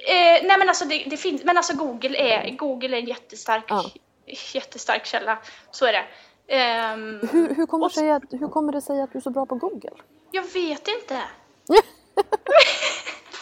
[0.06, 3.64] Eh, nej men alltså det, det finns, men alltså Google är, Google är en jättestark,
[3.68, 3.84] Ja.
[4.54, 5.38] jättestark källa.
[5.70, 6.04] Så är det.
[6.48, 9.30] Ehm, Hur, hur, kommer och- sig att, hur kommer det sig att du är så
[9.30, 9.90] bra på Google?
[10.30, 11.20] Jag vet inte.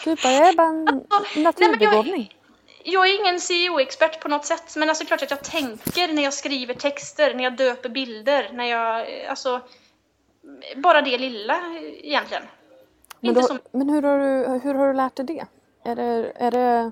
[0.03, 2.37] Typ, jag är bara en men naturbegåvning.
[2.83, 6.33] Jag är ingen CEO-expert på något sätt, men alltså klart att jag tänker när jag
[6.33, 9.61] skriver texter, när jag döper bilder, när jag, eh, alltså,
[10.75, 11.55] bara det lilla
[12.01, 12.43] egentligen.
[13.19, 15.45] Men, då, som, men hur, har du, hur har du lärt dig det?
[15.83, 16.91] Är det, är det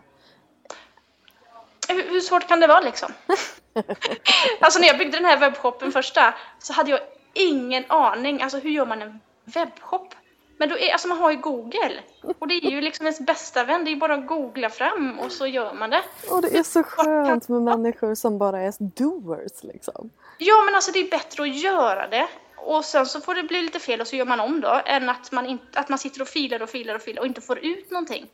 [1.88, 3.14] hur, hur svårt kan det vara liksom?
[4.60, 7.00] alltså när jag byggde den här webbshoppen första, så hade jag
[7.34, 10.16] ingen aning, alltså hur gör man en webbshop?
[10.58, 12.00] Men då är, alltså man har ju Google,
[12.39, 15.32] och det är ju liksom ens bästa vän, det är bara att googla fram och
[15.32, 16.02] så gör man det.
[16.30, 20.10] Och det är så skönt med människor som bara är doers liksom.
[20.38, 22.28] Ja, men alltså det är bättre att göra det.
[22.56, 24.82] Och sen så får det bli lite fel och så gör man om då.
[24.86, 27.42] Än att man, inte, att man sitter och filar och filar och filar och inte
[27.42, 28.28] får ut någonting.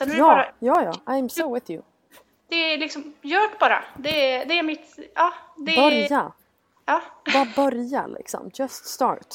[0.00, 1.12] Är det, Ja, bara, ja, ja.
[1.12, 1.82] I'm so with you.
[2.48, 3.84] det är liksom, gör det bara.
[3.96, 5.32] Det är, det är mitt, ja.
[5.56, 6.32] Det Börja.
[6.86, 7.02] Ja,
[7.32, 8.50] Bara börja liksom.
[8.54, 9.34] Just start.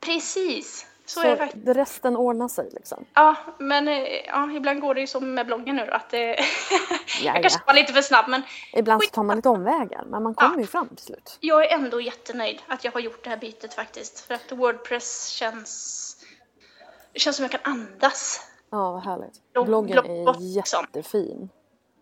[0.00, 0.86] precis.
[1.06, 1.66] Så, Så är det faktiskt.
[1.68, 3.04] resten ordnar sig liksom.
[3.14, 6.26] Ja, men eh, ja, ibland går det ju som med bloggen nu då, att det...
[6.28, 6.44] Ja,
[7.22, 7.62] jag kanske ja.
[7.66, 8.42] var lite för snabb, men
[8.72, 11.36] Ibland så tar man lite omvägar men man kommer ju fram till slut.
[11.40, 14.20] jag är ändå jättenöjd att jag har gjort det här bytet faktiskt.
[14.20, 16.16] För att Wordpress känns...
[17.12, 18.40] Det känns som jag kan andas.
[18.70, 19.40] Ja, vad härligt.
[19.54, 21.48] Blogg- Bloggen är jättefin.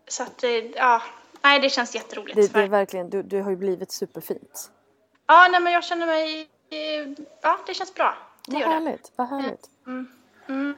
[0.09, 1.03] Så att, eh, ja,
[1.43, 2.37] nej det känns jätteroligt.
[2.37, 4.71] Det, det är verkligen, du, du har ju blivit superfint.
[5.27, 6.41] Ja, nej men jag känner mig,
[6.71, 8.14] eh, ja det känns bra.
[8.47, 8.75] Det Vad gör det.
[8.75, 9.71] härligt, vad härligt.
[9.87, 10.07] Mm,
[10.49, 10.75] mm,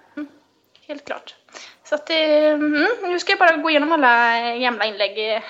[0.86, 1.36] helt klart.
[1.84, 2.16] Så att, eh,
[2.52, 5.36] mm, nu ska jag bara gå igenom alla eh, gamla inlägg.
[5.36, 5.42] eh.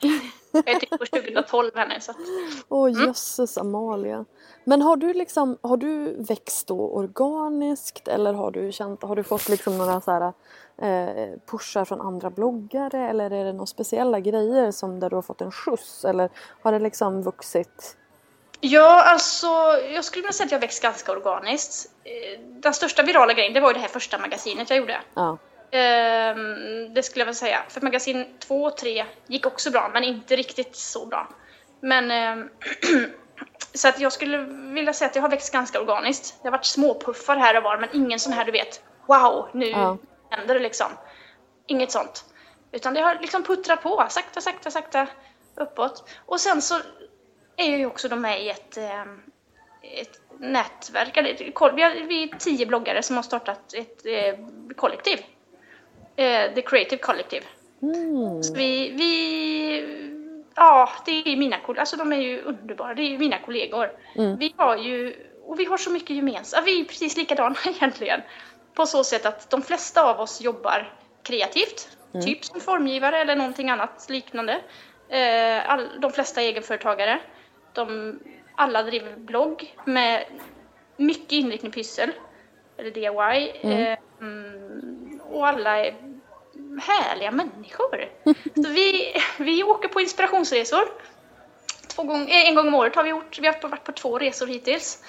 [0.52, 2.16] Jag är typ på 2012 här nu så att,
[2.68, 3.06] Åh Mm.
[3.06, 4.24] jösses Amalia.
[4.68, 9.22] Men har du liksom, har du växt då organiskt eller har du känt, har du
[9.22, 10.32] fått liksom några så här
[10.82, 15.22] eh, pushar från andra bloggare eller är det några speciella grejer som där du har
[15.22, 16.30] fått en skjuts eller
[16.62, 17.96] har det liksom vuxit?
[18.60, 19.46] Ja, alltså
[19.94, 21.90] jag skulle vilja säga att jag växt ganska organiskt.
[22.04, 25.00] Eh, Den största virala grejen, det var ju det här första magasinet jag gjorde.
[25.14, 25.38] Ja.
[25.70, 27.58] Ehm, det skulle jag väl säga.
[27.68, 31.28] För magasin 2 och 3 gick också bra, men inte riktigt så bra.
[31.80, 32.48] Men ehm,
[33.74, 34.38] så att jag skulle
[34.74, 36.38] vilja säga att jag har växt ganska organiskt.
[36.42, 39.66] Det har varit småpuffar här och var, men ingen sån här du vet, wow, nu
[39.66, 39.98] Ja.
[40.30, 40.86] händer det liksom.
[41.66, 42.24] Inget sånt.
[42.72, 45.06] Utan det har liksom puttrat på, sakta, sakta, sakta
[45.54, 46.08] uppåt.
[46.26, 46.74] Och sen så
[47.56, 49.22] är ju också då med i ett, ehm,
[49.82, 51.34] ett nätverk, eller
[52.06, 54.34] vi, är tio bloggare som har startat ett eh,
[54.76, 55.18] kollektiv.
[56.16, 57.44] Eh, The Creative Collective.
[58.42, 60.15] Så vi, vi,
[60.56, 63.90] ja det är mina kollegor, alltså de är ju underbara, det är ju mina kollegor.
[64.38, 68.20] Vi har ju, och vi har så mycket gemensamt, vi är precis likadana egentligen.
[68.74, 70.92] På så sätt att de flesta av oss jobbar
[71.22, 71.88] kreativt,
[72.24, 74.60] typ som formgivare eller någonting annat liknande.
[75.08, 77.20] Eh, all, de flesta är egenföretagare.
[77.72, 78.18] De,
[78.56, 80.24] alla driver blogg med
[80.96, 82.10] mycket inriktning pyssel,
[82.76, 83.52] eller DIY.
[83.62, 85.94] Eh, mm, och alla är
[86.78, 88.08] härliga människor.
[88.54, 90.82] Så vi, vi åker på inspirationsresor.
[91.86, 93.38] Två gång, eh, en gång om året har vi gjort.
[93.38, 95.02] Vi har varit på två resor hittills.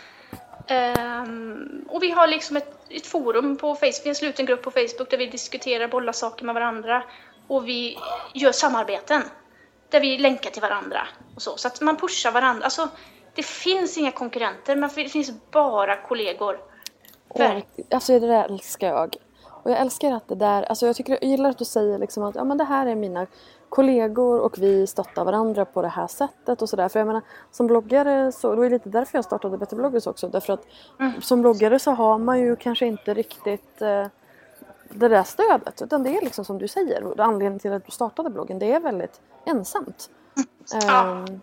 [0.67, 5.09] Ehm, och vi har liksom ett, ett forum på Facebook, en sluten grupp på Facebook
[5.09, 7.03] där vi diskuterar, bollar saker med varandra.
[7.47, 7.97] Och vi
[8.33, 9.21] gör samarbeten.
[9.89, 11.07] Där vi länkar till varandra.
[11.35, 12.63] Och så, så att man pushar varandra.
[12.63, 12.89] Alltså,
[13.35, 16.59] det finns inga konkurrenter, men det finns bara kollegor.
[17.27, 17.41] Och,
[17.91, 19.15] alltså det där älskar jag.
[19.67, 22.23] Och jag älskar att det där, alltså jag, tycker, jag gillar att du säger liksom
[22.23, 23.27] att ja, men det här är mina
[23.69, 26.89] kollegor och vi stöttar varandra på det här sättet och sådär.
[26.89, 30.29] För jag menar som bloggare så, det var lite därför jag startade Bättre bloggers också.
[30.29, 30.65] Därför att
[31.23, 34.07] som bloggare så har man ju kanske inte riktigt eh,
[34.89, 35.81] det där stödet.
[35.81, 38.79] Utan det är liksom som du säger, anledningen till att du startade bloggen, det är
[38.79, 40.09] väldigt ensamt.
[40.85, 41.41] Ehm,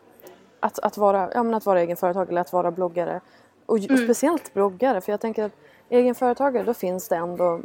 [0.60, 3.20] att, att, vara, ja, men att vara egenföretagare eller att vara bloggare.
[3.66, 5.52] Och, och speciellt bloggare, för jag tänker att
[5.88, 7.60] egenföretagare då finns det ändå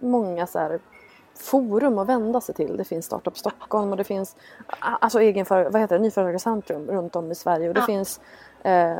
[0.00, 0.80] många så här
[1.38, 2.76] forum att vända sig till.
[2.76, 4.36] Det finns Startup Stockholm och det finns
[4.78, 8.20] alltså egenför, vad heter det, Nyföretagarcentrum runt om i Sverige och det finns
[8.62, 8.96] eh,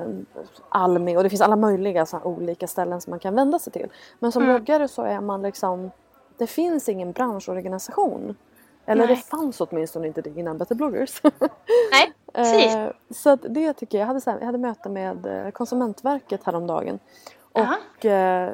[0.69, 3.89] Almi och det finns alla möjliga så olika ställen som man kan vända sig till.
[4.19, 5.91] Men som bloggare så är man liksom
[6.39, 8.37] det finns ingen branschorganisation.
[8.87, 9.17] Eller Nej.
[9.17, 11.23] det fanns åtminstone inte det innan Better bloggers.
[11.93, 12.75] Nej, precis.
[12.75, 16.45] Eh, så det tycker jag, jag hade, så här, jag hade möte med eh, Konsumentverket
[16.45, 16.99] häromdagen.
[17.55, 18.53] Och eh,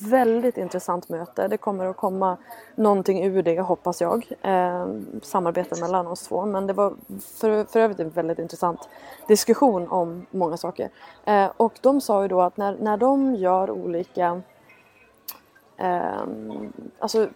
[0.00, 1.48] väldigt intressant möte.
[1.48, 2.36] Det kommer att komma
[2.74, 4.32] någonting ur det hoppas jag.
[4.42, 4.86] Eh,
[5.22, 6.46] samarbete mellan oss två.
[6.46, 6.94] Men det var
[7.40, 8.88] för, för övrigt en väldigt intressant
[9.28, 10.90] diskussion om många saker.
[11.24, 14.42] Eh, och de sa ju då att när, när de gör olika
[15.76, 17.28] ehm, alltså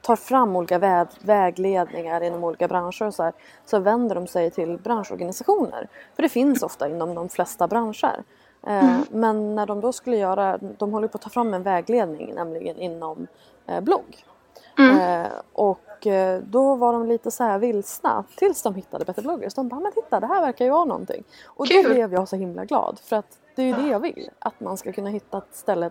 [0.00, 3.32] tar fram olika vä vägledningar inom olika branscher och så, här,
[3.66, 5.88] så vänder de sig till branschorganisationer.
[6.14, 8.22] För det finns ofta inom de flesta branscher.
[8.66, 12.34] Eh, Men när de då skulle göra, de håller på att ta fram en vägledning
[12.34, 13.26] nämligen inom
[13.66, 14.24] eh, blogg.
[14.78, 15.80] Eh, och
[16.42, 19.54] då var de lite så här vilsna tills de hittade Better bloggers.
[19.54, 21.24] De bara, men titta det här verkar ju vara någonting.
[21.46, 21.92] Och då Kul.
[21.94, 24.30] blev jag så himla glad för att det är ju det jag vill.
[24.38, 25.90] Att man ska kunna hitta ett ställe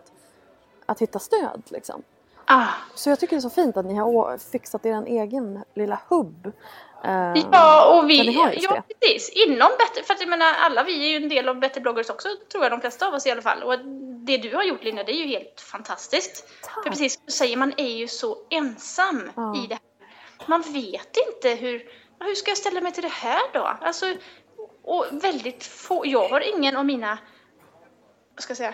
[0.86, 2.02] att hitta stöd liksom.
[2.46, 2.68] Ah.
[2.96, 6.52] Så jag tycker det är så fint att ni har fixat er egen lilla hubb.
[7.04, 8.32] Eh, Ja, och vi,
[8.62, 11.60] ja precis, inom Better, för att jag menar alla vi är ju en del av
[11.60, 13.64] Better bloggers också, tror jag de flesta av oss i alla fall.
[13.64, 13.80] Och
[14.26, 16.50] det du har gjort Linda, det är ju helt fantastiskt.
[16.84, 19.56] För precis som du säger, man är ju så ensam Ja.
[19.64, 19.82] i det här.
[20.48, 21.84] Man vet inte hur,
[22.20, 23.78] hur ska jag ställa mig till det här då?
[23.82, 24.06] Alltså,
[24.84, 27.18] och väldigt få, jag har ingen av mina
[28.36, 28.74] vad ska jag säga,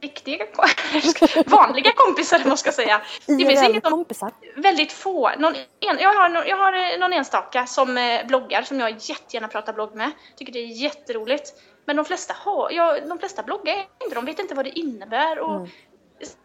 [0.00, 0.44] riktiga,
[1.46, 3.02] vanliga kompisar, vad ska jag säga.
[3.26, 4.32] Det finns inget som IRL-kompisar.
[4.56, 5.30] väldigt få.
[5.38, 8.90] Någon en, jag, har, någon- jag har eh, någon enstaka som eh, bloggar som jag
[8.90, 10.10] jättegärna pratar blogg med.
[10.36, 11.52] Tycker det är jätteroligt.
[11.86, 15.38] Men de flesta, har, ja, de flesta bloggar inte, de vet inte vad det innebär.
[15.38, 15.68] Och,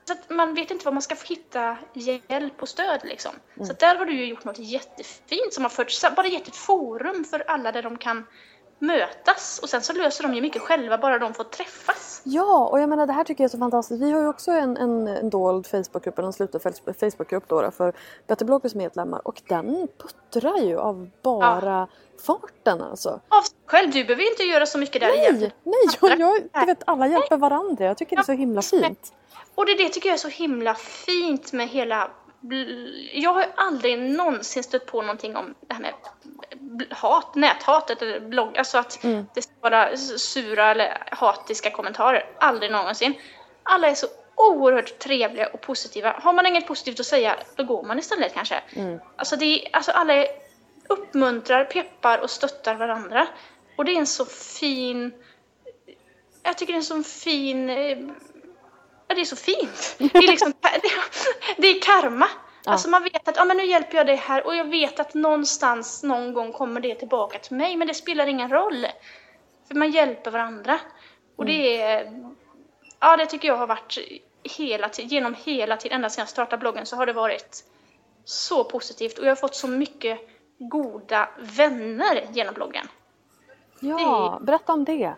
[0.06, 3.32] Så att man vet inte var man ska få hitta hjälp och stöd liksom.
[3.66, 6.56] Så att där har du ju gjort något jättefint som har fört, bara gett ett
[6.56, 8.28] forum för alla där de kan
[8.80, 9.60] mötas.
[9.64, 12.22] Och sen så löser de ju mycket själva bara de får träffas.
[12.24, 14.02] Ja, och jag menar det här tycker jag är så fantastiskt.
[14.02, 17.62] Vi har ju också en, en, en dold Facebookgrupp, eller en sluten Face- Facebookgrupp då,
[17.62, 17.94] då för
[18.28, 21.88] Better bloggers medlemmar och den puttrar ju av bara
[22.26, 23.10] farten alltså.
[23.10, 25.54] Av själv, du behöver inte göra så mycket där Nej, egentligen.
[25.64, 27.86] nej, jag, jag, du vet alla hjälper varandra.
[27.86, 29.14] Jag tycker det är så himla fint.
[29.56, 32.12] Och det, det tycker jag är så himla fint med hela...
[33.14, 35.94] Jag har ju aldrig någonsin stött på någonting om det här med
[36.90, 38.58] hat, näthatet eller blogg.
[38.58, 39.00] Alltså att
[39.34, 42.26] det ska vara sura eller hatiska kommentarer.
[42.40, 43.14] Aldrig någonsin.
[43.64, 46.20] Alla är så oerhört trevliga och positiva.
[46.24, 48.62] Har man inget positivt att säga, då går man istället kanske.
[49.16, 50.28] Alltså, det är, alltså alla är,
[50.88, 53.28] uppmuntrar, peppar och stöttar varandra.
[53.76, 55.14] Och det är en så fin...
[56.44, 57.70] Jag tycker det är en så fin...
[59.08, 59.96] Ja, det är så fint.
[59.98, 60.54] Det är, liksom,
[61.58, 62.28] det är karma.
[62.66, 65.14] Alltså man vet att ja, men nu hjälper jag dig här och jag vet att
[65.14, 68.86] någonstans någon gång kommer det tillbaka till mig men det spelar ingen roll.
[69.68, 70.80] För man hjälper varandra.
[71.36, 72.24] Och det är,
[73.00, 73.98] ja det tycker jag har varit
[74.58, 77.64] hela tiden, genom hela tiden, ända sedan jag startade bloggen så har det varit
[78.26, 80.20] så positivt och jag har fått så mycket
[80.58, 82.88] goda vänner genom bloggen.
[83.80, 85.16] Ja, berätta om det.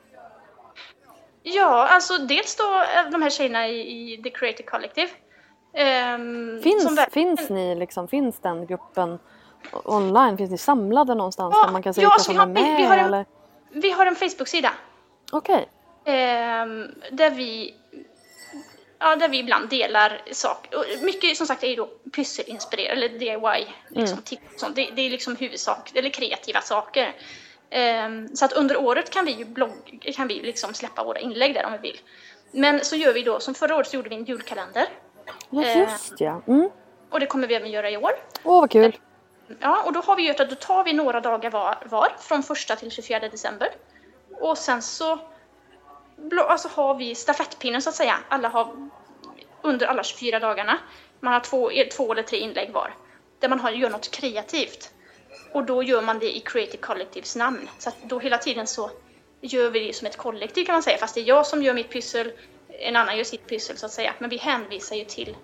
[1.44, 5.10] Ja, alltså dels då eh, de här tjejerna i, i The Creative Collective.
[5.76, 9.20] Som Finns, verkligen- finns ni liksom, finns den gruppen
[9.86, 10.38] online?
[10.38, 12.48] Finns ni samlade någonstans Ja, där man kan se ja, vilka som vi är har-
[12.48, 12.78] vi- med?
[12.78, 13.26] vi har en- eller?
[13.70, 14.72] Vi har en Facebook-sida
[15.32, 15.70] Okej,
[16.06, 17.76] ehm, där vi
[19.04, 21.04] Ja, där vi ibland delar saker.
[21.06, 23.68] Mycket som sagt är ju då pysselinspirerat, eller DIY.
[23.90, 24.76] Liksom, och sånt.
[24.76, 27.16] Det, det är liksom huvudsak, eller kreativa saker.
[27.70, 31.54] Ehm, så att under året kan vi ju blogg, kan vi liksom släppa våra inlägg
[31.54, 32.00] där om vi vill.
[32.52, 34.86] Men så gör vi då, som förra året så gjorde vi en julkalender.
[35.50, 35.80] Ja, Eh.
[35.80, 36.42] just ja.
[36.48, 36.70] Mm.
[37.10, 38.12] Och det kommer vi även göra i år.
[38.44, 38.98] Åh vad kul.
[39.60, 42.40] Ja, och då har vi gjort att då tar vi några dagar var, var från
[42.40, 43.70] 1 till 24 december.
[44.42, 45.20] Och sen så
[46.48, 48.18] alltså har vi stafettpinnen så att säga.
[48.30, 48.90] Alla har
[49.62, 50.78] under alla 24 dagarna.
[51.20, 52.94] Man har två, två eller tre inlägg var.
[53.40, 54.94] Där man har, gör något kreativt.
[55.54, 57.70] Och då gör man det i Creative Collectives namn.
[57.78, 58.92] Så att då hela tiden så
[59.42, 60.98] gör vi det som ett kollektiv kan man säga.
[60.98, 62.32] Fast det är jag som gör mitt pyssel,
[62.82, 64.14] en annan gör sitt pyssel så att säga.
[64.20, 65.38] Men vi hänvisar ju till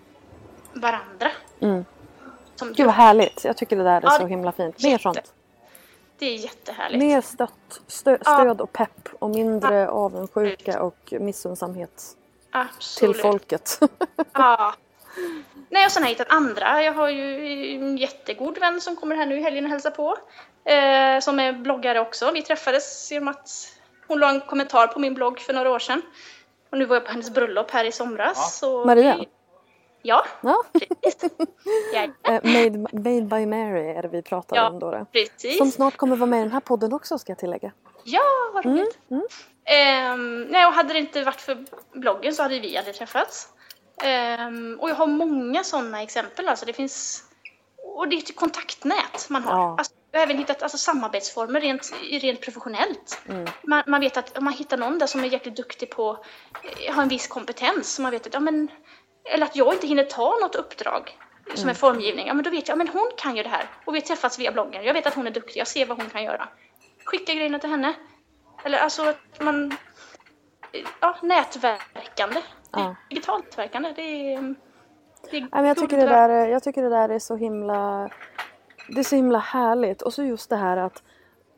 [0.74, 1.32] varandra.
[2.56, 3.44] Som Gud vad härligt.
[3.46, 4.84] Jag tycker det där är Ja, så himla fint.
[4.84, 5.34] Mer jätte- sånt.
[6.20, 7.00] Det är jättehärligt.
[7.04, 8.34] Mer stött, stö, Ja.
[8.36, 13.22] stöd och pepp och mindre avundsjuka och missunnsamhet till Absolut.
[13.22, 13.80] folket.
[14.34, 14.74] Ja.
[15.70, 16.84] Nej, och sen har jag hittat andra.
[16.84, 20.18] Jag har ju en jättegod vän som kommer här nu i helgen och hälsar på.
[20.66, 22.32] Eh, som är bloggare också.
[22.32, 23.50] Vi träffades genom att
[24.08, 26.02] hon la en kommentar på min blogg för några år sedan.
[26.72, 28.60] Och nu var jag på hennes bröllop här i somras.
[28.60, 29.18] så Maria?
[29.18, 29.30] vi-
[30.02, 30.64] Ja, ja.
[30.74, 31.32] precis.
[31.94, 35.06] Ja, Eh, made, made by Mary är det vi pratar Ja, om då.
[35.12, 35.58] precis.
[35.58, 37.72] Som snart kommer vara med i den här podden också ska jag tillägga.
[38.04, 38.22] Ja,
[38.54, 38.98] vad roligt.
[39.66, 43.48] Ehm, nej, och hade det inte varit för bloggen så hade vi aldrig träffats.
[44.04, 46.48] Ehm, och jag har många sådana exempel.
[46.48, 47.24] Alltså det finns,
[47.96, 49.54] och det är ett kontaktnät man har.
[49.58, 49.76] Ja.
[49.78, 51.92] Alltså, jag har även hittat alltså, samarbetsformer rent,
[52.22, 53.22] rent professionellt.
[53.30, 53.46] Mm.
[53.64, 56.18] Man, man vet att om man hittar någon där som är jäkligt duktig på,
[56.88, 58.72] eh, har en viss kompetens, så man vet att, ja men,
[59.34, 61.18] eller att jag inte hinner ta något uppdrag
[61.54, 61.70] som Mm.
[61.70, 63.70] är formgivning, ja men då vet jag, ja men hon kan ju det här.
[63.86, 65.98] Och vi har träffats via bloggen, jag vet att hon är duktig, jag ser vad
[65.98, 66.50] hon kan göra.
[67.06, 67.94] Skicka grejerna till henne.
[68.64, 69.76] Eller alltså att man,
[71.00, 72.42] ja nätverkande.
[72.72, 72.96] Ja.
[73.10, 74.56] Digitalt nätverkande, det är,
[75.32, 77.36] det är Nej, men jag, tycker det där, är- jag tycker det där är så
[77.36, 78.10] himla
[78.90, 81.04] Det är så himla härligt och så just det här att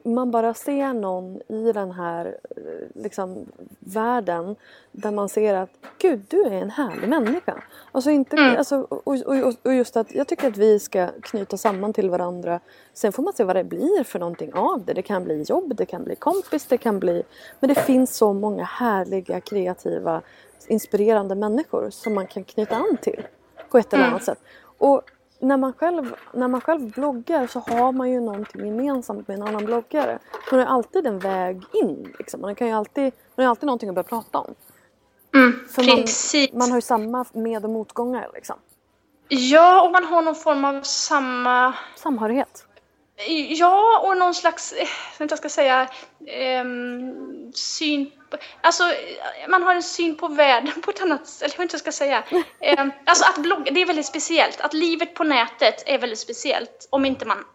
[0.04, 2.26] man bara ser någon i den här
[2.58, 3.46] eh, liksom,
[3.80, 4.56] världen
[4.92, 7.64] där man ser att gud, du är en härlig människa.
[7.92, 8.58] Alltså inte, Mm.
[8.58, 12.60] alltså, och, och, och just att jag tycker att vi ska knyta samman till varandra.
[12.94, 14.94] Sen får man se vad det blir för någonting av det.
[14.94, 17.24] Det kan bli jobb, det kan bli kompis, det kan bli...
[17.60, 20.22] Men det finns så många härliga, kreativa,
[20.68, 23.24] inspirerande människor som man kan knyta an till
[23.70, 24.14] på ett eller Mm.
[24.14, 24.40] annat sätt.
[24.78, 25.02] Och
[25.40, 29.48] när man, själv, när man själv bloggar så har man ju någonting gemensamt med en
[29.48, 30.20] annan bloggare.
[30.52, 32.14] Man har ju alltid en väg in.
[32.20, 32.42] Liksom.
[32.42, 34.56] Man, kan ju alltid, man har alltid någonting att börja prata om.
[35.36, 38.32] Mm, man, man har ju samma med och motgångar.
[38.34, 38.56] Liksom.
[39.28, 42.66] Ja, och man har någon form av samma Samhörighet.
[43.28, 45.90] Ja, och någon slags, eh, jag ska säga,
[46.28, 47.14] ehm,
[47.54, 48.84] syn på, alltså
[49.50, 52.24] man har en syn på världen på ett annat sätt, eller vad jag ska säga.
[52.60, 54.62] Ehm, alltså att blogga, det är väldigt speciellt.
[54.62, 57.46] Att livet på nätet är väldigt speciellt om inte man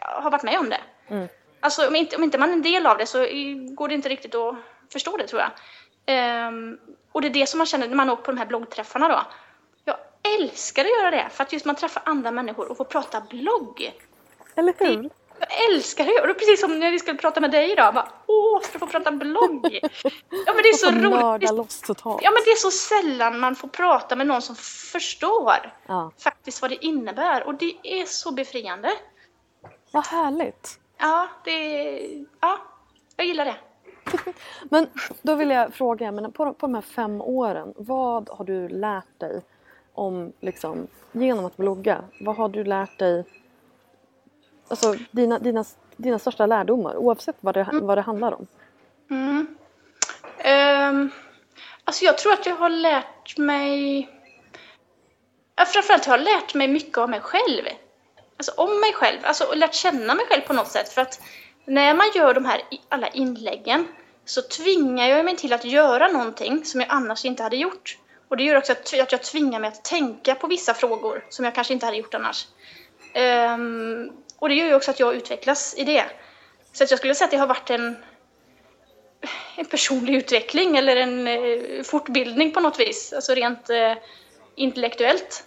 [0.00, 0.80] har varit med om det.
[1.08, 1.28] Mm.
[1.60, 3.18] Alltså om inte, om inte man är en del av det så
[3.74, 4.54] går det inte riktigt att
[4.92, 5.50] förstå det tror jag.
[6.06, 6.78] Ehm,
[7.12, 9.22] och det är det som man känner när man åker på de här bloggträffarna då.
[9.84, 9.96] Jag
[10.34, 13.92] älskar att göra det, för att just man träffar andra människor och får prata blogg.
[14.58, 15.10] Eller hur?
[15.40, 16.20] Jag älskar det!
[16.20, 17.94] Och det är precis som när vi skulle prata med dig idag.
[17.94, 19.78] Bara, Åh, ska jag få prata blogg?
[20.46, 21.50] Ja men det är så roligt.
[21.52, 22.20] Loss totalt.
[22.22, 24.56] Ja men det är så sällan man får prata med någon som
[24.92, 26.10] förstår Ja.
[26.18, 27.46] faktiskt vad det innebär.
[27.46, 28.92] Och det är så befriande.
[29.90, 30.80] Vad härligt.
[30.98, 32.00] Ja, det.
[32.40, 32.58] Ja,
[33.16, 33.56] jag gillar det.
[34.70, 34.86] Men
[35.22, 39.20] då vill jag fråga, men på, på de här fem åren, vad har du lärt
[39.20, 39.42] dig
[39.94, 42.04] om, liksom, genom att blogga?
[42.20, 43.24] Vad har du lärt dig,
[44.68, 45.64] alltså dina, dina,
[45.96, 48.46] dina största lärdomar oavsett vad det, vad det handlar om?
[49.10, 49.56] Mm.
[50.38, 51.10] Ehm,
[51.84, 54.08] alltså jag tror att jag har lärt mig...
[55.56, 57.64] Ja, framförallt har jag lärt mig mycket av mig själv.
[58.36, 60.88] Alltså om mig själv, alltså och lärt känna mig själv på något sätt.
[60.88, 61.20] För att
[61.64, 63.86] när man gör de här alla inläggen
[64.24, 67.98] så tvingar jag mig till att göra någonting som jag annars inte hade gjort.
[68.28, 71.44] Och det gör också att att jag tvingar mig att tänka på vissa frågor som
[71.44, 72.46] jag kanske inte hade gjort annars.
[73.14, 76.04] Ehm, och det gör ju också att jag utvecklas i det.
[76.72, 77.96] Så att jag skulle säga att det har varit en,
[79.56, 83.12] en personlig utveckling eller en eh, fortbildning på något vis.
[83.12, 83.94] Alltså rent eh,
[84.54, 85.44] intellektuellt.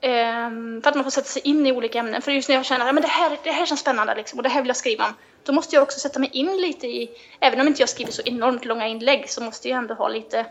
[0.00, 2.22] Ehm, för att man får sätta sig in i olika ämnen.
[2.22, 4.48] För just när jag känner att det, här, det här känns spännande liksom, och det
[4.48, 5.14] här vill jag skriva om.
[5.44, 7.10] Då måste jag också sätta mig in lite i,
[7.40, 10.46] även om inte jag skriver så enormt långa inlägg så måste jag ändå ha lite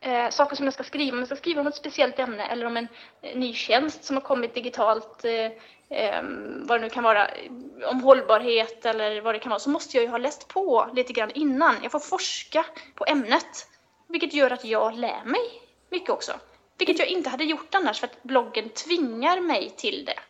[0.00, 1.12] eh, saker som jag ska skriva.
[1.12, 2.88] Om jag ska skriva om ett speciellt ämne eller om en
[3.22, 5.24] eh, ny tjänst som har kommit digitalt.
[5.24, 5.50] Eh,
[5.90, 7.50] ehm, vad det nu kan vara, eh,
[7.90, 11.12] om hållbarhet eller vad det kan vara, så måste jag ju ha läst på lite
[11.12, 11.74] grann innan.
[11.82, 13.68] Jag får forska på ämnet,
[14.08, 16.32] vilket gör att jag lär mig mycket också.
[16.78, 20.20] Vilket jag inte hade gjort annars för att bloggen tvingar mig till det.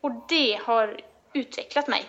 [0.00, 1.00] Och det har
[1.32, 2.04] utvecklat mig.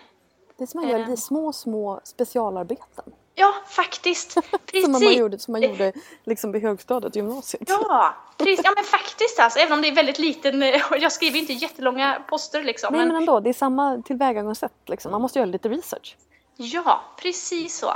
[0.56, 3.12] Det är som att man gör lite små, små specialarbeten.
[3.34, 4.34] Ja, faktiskt.
[4.66, 4.82] Precis.
[4.84, 5.92] Som man gjorde, som man gjorde
[6.24, 7.62] liksom vid högstadiet gymnasiet.
[7.68, 8.60] Ja, precis.
[8.64, 9.58] ja, men faktiskt alltså.
[9.58, 12.94] Även om det är väldigt liten, eh, jag skriver inte jättelånga poster liksom.
[12.94, 14.72] Nej men- ändå, det är samma tillvägagångssätt.
[14.86, 15.12] Liksom.
[15.12, 16.16] Man måste göra lite research.
[16.56, 17.94] Ja, precis så.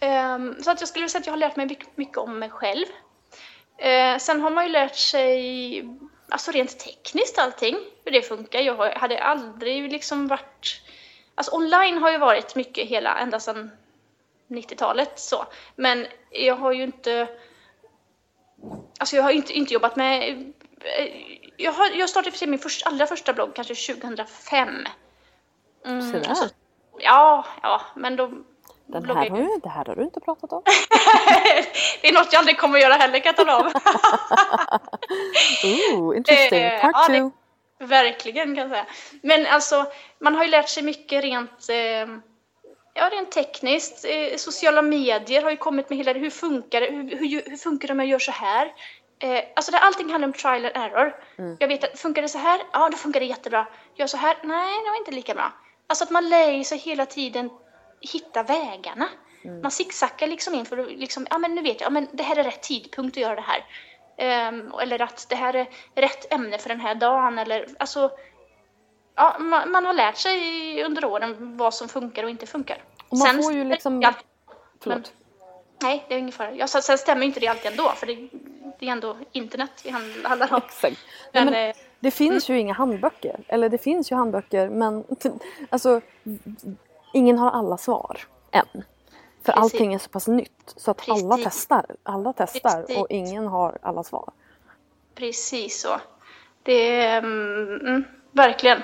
[0.00, 2.50] Ehm, så att jag skulle säga att jag har lärt mig mycket, mycket om mig
[2.50, 2.86] själv.
[3.78, 5.88] Eh, sen har man ju lärt sig,
[6.28, 8.60] alltså rent tekniskt allting, hur det funkar.
[8.60, 10.80] Jag hade aldrig liksom varit,
[11.34, 13.70] alltså online har ju varit mycket hela, ända sedan
[14.48, 15.44] 90-talet så.
[15.76, 17.28] Men jag har ju inte,
[18.98, 20.30] alltså jag har inte, inte jobbat med,
[20.98, 21.06] eh,
[21.56, 24.68] jag, har, jag startade min första, allra första blogg kanske 2005.
[25.86, 26.30] Mm, Så där.
[26.30, 26.48] och så-
[26.98, 28.30] Ja, ja, men då
[28.86, 30.62] Den här har ju, det här har du inte pratat om.
[32.02, 33.66] det är något jag aldrig kommer att göra heller kan jag tala om.
[35.64, 36.62] Ooh, interesting.
[36.62, 37.30] Eh, Part ja, det- two.
[37.78, 38.86] Verkligen kan jag säga.
[39.22, 39.86] Men alltså,
[40.18, 42.16] man har ju lärt sig mycket rent, eh,
[42.94, 44.04] ja, rent tekniskt.
[44.04, 46.20] Eh, sociala medier har ju kommit med hela det.
[46.20, 46.86] Hur funkar det?
[46.86, 48.72] Hur, hur, hur funkar det om jag gör så här?
[49.18, 51.14] Eh, alltså det, allting handlar om trial and error.
[51.58, 52.60] Jag vet att funkar det så här?
[52.72, 53.66] Ja, då funkar det jättebra.
[53.94, 54.36] Gör så här?
[54.42, 55.52] Nej, det var inte lika bra.
[55.86, 57.50] Alltså att man lär sig hela tiden
[58.00, 59.08] hitta vägarna.
[59.62, 62.22] Man zigzaggar liksom in för att liksom, ja men nu vet jag, ja, men det
[62.22, 63.64] här är rätt tidpunkt att göra det här.
[64.18, 67.38] Ehm, eller att det här är rätt ämne för den här dagen.
[67.38, 68.10] Eller, alltså,
[69.14, 72.82] ja, man, man har lärt sig under åren vad som funkar och inte funkar.
[73.08, 74.02] Och man Sen får ju liksom...
[74.02, 74.14] Ja,
[74.80, 75.12] Förlåt.
[75.82, 76.54] nej, det är ingen fara.
[76.54, 78.28] Ja, sen, sen stämmer inte det alltid ändå, för det,
[78.78, 80.60] det är ändå internet vi handl- handlar om.
[80.66, 80.98] Exakt.
[81.32, 83.40] Men, men eh, det finns ju inga handböcker.
[83.48, 85.04] Eller det finns ju handböcker men
[85.70, 86.00] alltså
[87.12, 88.84] ingen har alla svar än.
[89.42, 89.62] För Precis.
[89.62, 91.44] allting är så pass nytt så att alla Precis.
[91.44, 91.86] testar.
[92.02, 92.96] Alla testar Precis.
[92.96, 94.30] och ingen har alla svar.
[95.14, 96.00] Precis så.
[96.62, 98.82] Det är mm, mm, verkligen.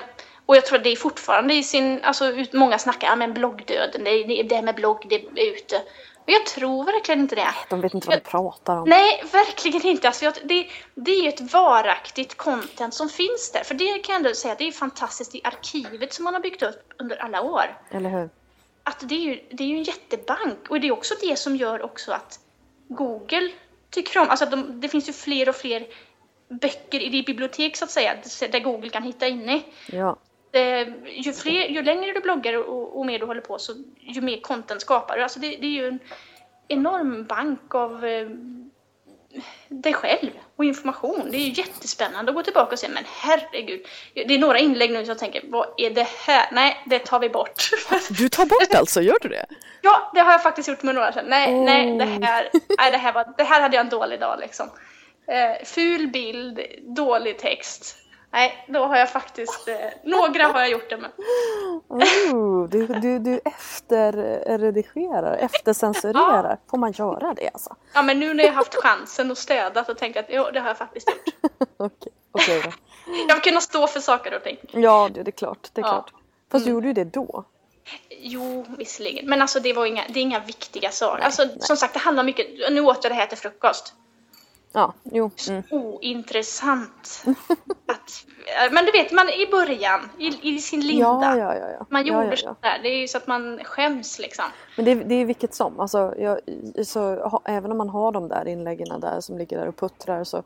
[0.51, 3.33] Och jag tror att det är fortfarande i sin, alltså ut- många snackar, ja men
[3.33, 5.81] bloggdöden, det, är- det, är- det här med blogg, det är ute.
[6.25, 7.47] Men jag tror verkligen inte det.
[7.69, 8.89] De vet inte vad de pratar om.
[8.89, 10.07] Nej, verkligen inte.
[10.07, 13.63] Alltså, jag, det, det är ju ett varaktigt content som finns där.
[13.63, 16.63] För det kan jag ändå säga, det är fantastiskt i arkivet som man har byggt
[16.63, 17.79] upp under alla år.
[17.91, 18.29] Eller hur?
[18.83, 20.59] Att det är ju, det är ju en jättebank.
[20.69, 22.39] Och det är också det som gör också att
[22.87, 23.51] Google
[23.89, 25.87] tycker om, alltså att de, det finns ju fler och fler
[26.49, 28.15] böcker i det bibliotek så att säga,
[28.51, 29.63] där Google kan hitta inne i.
[29.91, 30.17] Ja.
[30.51, 34.21] Eh, ju, fler, ju längre du bloggar och, och mer du håller på så ju
[34.21, 35.23] mer content skapar du.
[35.23, 35.99] Alltså det, det är ju en
[36.67, 38.27] enorm bank av eh,
[39.67, 41.27] dig själv och information.
[41.31, 43.85] Det är ju jättespännande att gå tillbaka och se, men herregud.
[44.13, 46.49] Det är några inlägg nu som jag tänker, vad är det här?
[46.51, 47.69] Nej, det tar vi bort.
[48.09, 49.45] Du tar bort alltså, gör du det?
[49.81, 51.25] ja, det har jag faktiskt gjort med några sedan.
[51.27, 51.65] Nej, Oh.
[51.65, 54.69] nej, det här, nej det, här var, det här hade jag en dålig dag liksom.
[55.27, 57.97] Eh, ful bild, dålig text.
[58.33, 61.11] Nej, då har jag faktiskt, eh, några har jag gjort det med.
[61.87, 66.57] Oh, du, du, du efterredigerar, eftercensurerar.
[66.69, 67.75] Får man göra det alltså?
[67.93, 70.59] Ja, men nu när jag haft chansen att städa så tänkte jag att jo, det
[70.59, 71.33] har jag faktiskt gjort.
[71.77, 72.71] Okej, okej då.
[73.27, 74.57] Jag vill kunna stå för saker och ting.
[74.71, 75.69] Ja, det, det är klart.
[75.73, 75.89] Det är Ja.
[75.91, 76.13] klart.
[76.51, 77.43] Fast du gjorde ju det då.
[78.09, 79.29] Jo, visserligen.
[79.29, 81.23] Men alltså det var inga, det är inga viktiga saker.
[81.23, 83.93] Alltså som sagt, det handlar mycket, nu åt jag det här till frukost.
[84.73, 85.31] Ja, jo.
[85.49, 85.63] Mm.
[85.69, 87.23] Ointressant.
[87.87, 88.25] att,
[88.71, 91.05] men du vet, man i början, i, i sin linda.
[91.05, 91.85] Ja, ja, ja, ja.
[91.89, 92.37] Man gjorde ja, ja.
[92.37, 92.79] sådär.
[92.83, 94.45] Det är ju så att man skäms liksom.
[94.75, 95.79] Men det, det är vilket som.
[95.79, 96.39] Alltså, jag,
[96.87, 100.23] så, ha, även om man har de där inläggen där som ligger där och puttrar
[100.23, 100.43] så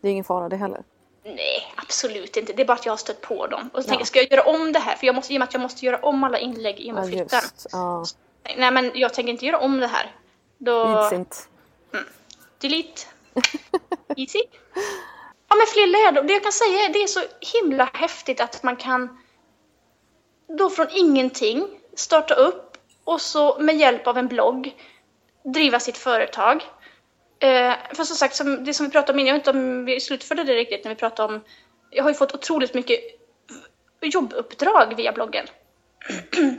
[0.00, 0.82] det är ingen fara det heller.
[1.24, 2.52] Nej, absolut inte.
[2.52, 3.70] Det är bara att jag har stött på dem.
[3.72, 4.96] Och så tänker jag, ska jag göra om det här?
[4.96, 6.94] För jag måste, i och med att jag måste göra om alla inlägg i och
[6.94, 7.40] med Ja, flytten.
[7.72, 8.04] Ja,
[8.56, 10.14] Nej, men jag tänker inte göra om det här.
[10.58, 11.04] Då...
[11.04, 11.48] Idsint.
[12.58, 13.02] Delete.
[14.16, 14.42] Easy.
[15.48, 16.26] Ja, men fler lärdom.
[16.26, 19.18] Det jag kan säga är det är så himla häftigt att man kan
[20.58, 24.74] då från ingenting starta upp och så med hjälp av en blogg
[25.44, 26.64] driva sitt företag.
[27.40, 29.84] Eh, för som sagt, som, det som vi pratade om innan, jag vet inte om
[29.84, 31.44] vi slutförde det riktigt när vi pratade om,
[31.90, 33.00] jag har ju fått otroligt mycket
[34.00, 35.46] jobbuppdrag via bloggen.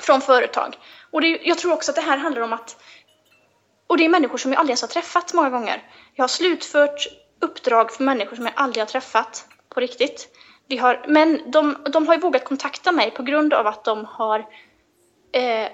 [0.00, 0.78] från företag.
[1.10, 2.82] Och det, jag tror också att det här handlar om att
[3.88, 5.82] och det är människor som jag aldrig ens har träffat många gånger.
[6.14, 7.06] Jag har slutfört
[7.40, 10.28] uppdrag för människor som jag aldrig har träffat på riktigt.
[10.66, 14.04] Vi har, men de, de har ju vågat kontakta mig på grund av att de
[14.04, 14.38] har
[15.32, 15.68] eh,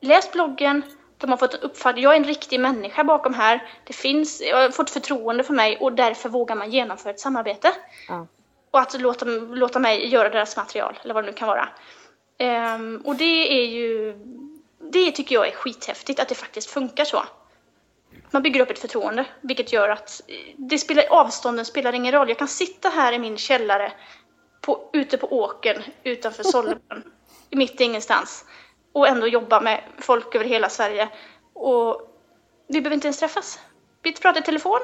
[0.00, 0.82] läst bloggen,
[1.18, 4.56] de har fått en uppfattning, jag är en riktig människa bakom här, det finns, jag
[4.56, 7.72] har fått förtroende för mig och därför vågar man genomföra ett samarbete.
[8.08, 8.26] Ja.
[8.70, 11.68] Och att låta, låta mig göra deras material, eller vad det nu kan vara.
[12.38, 14.14] Ehm, och det är ju,
[14.90, 17.24] det tycker jag är skithäftigt att det faktiskt funkar så.
[18.30, 22.28] Man bygger upp ett förtroende, vilket gör att eh, det spelar, avstånden spelar ingen roll.
[22.28, 23.92] Jag kan sitta här i min källare,
[24.60, 27.02] på, ute på åkern utanför Sollebrunn,
[27.50, 28.44] mitt i ingenstans,
[28.92, 31.08] och ändå jobba med folk över hela Sverige.
[31.52, 32.08] Och
[32.68, 33.60] vi behöver inte ens träffas.
[34.02, 34.80] Vi pratar i telefon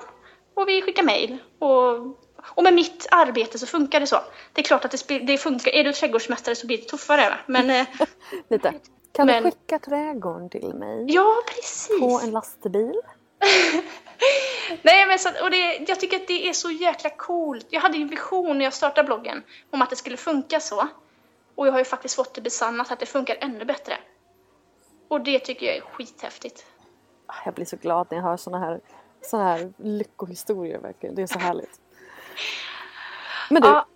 [0.54, 1.38] och vi skickar mejl.
[1.58, 1.96] Och,
[2.40, 4.20] och med mitt arbete så funkar det så.
[4.52, 5.74] Det är klart att det, det funkar.
[5.74, 7.38] Är du trädgårdsmästare så blir det tuffare.
[7.46, 7.86] Men eh,
[8.50, 8.74] Lite.
[9.18, 11.04] Kan Men- du skicka trädgården till mig?
[11.08, 12.00] ja, precis.
[12.00, 13.00] På en lastbil?
[14.82, 17.66] Nej, men så, och det, jag tycker att det är så jäkla coolt.
[17.70, 20.88] Jag hade ju en vision när jag startade bloggen om att det skulle funka så.
[21.54, 23.94] Och jag har ju faktiskt fått det besannat att det funkar ännu bättre.
[25.08, 26.66] Och det tycker jag är skithäftigt.
[27.26, 28.80] Ah, Jag blir så glad när jag hör såna här,
[29.22, 31.14] såna här lyckohistorier verkligen.
[31.14, 31.80] Det är så härligt.
[33.50, 33.86] Men du, Ja,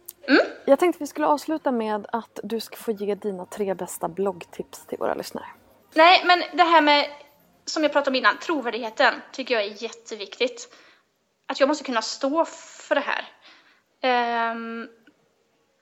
[0.65, 4.87] jag tänkte vi skulle avsluta med att du ska få ge dina tre bästa bloggtips
[4.87, 5.47] till våra lyssnare.
[5.95, 7.11] Nej, men det här med,
[7.65, 10.75] som jag pratade om innan, trovärdigheten tycker jag är jätteviktigt.
[11.47, 13.25] Att jag måste kunna stå för det här.
[14.03, 14.89] Ehm,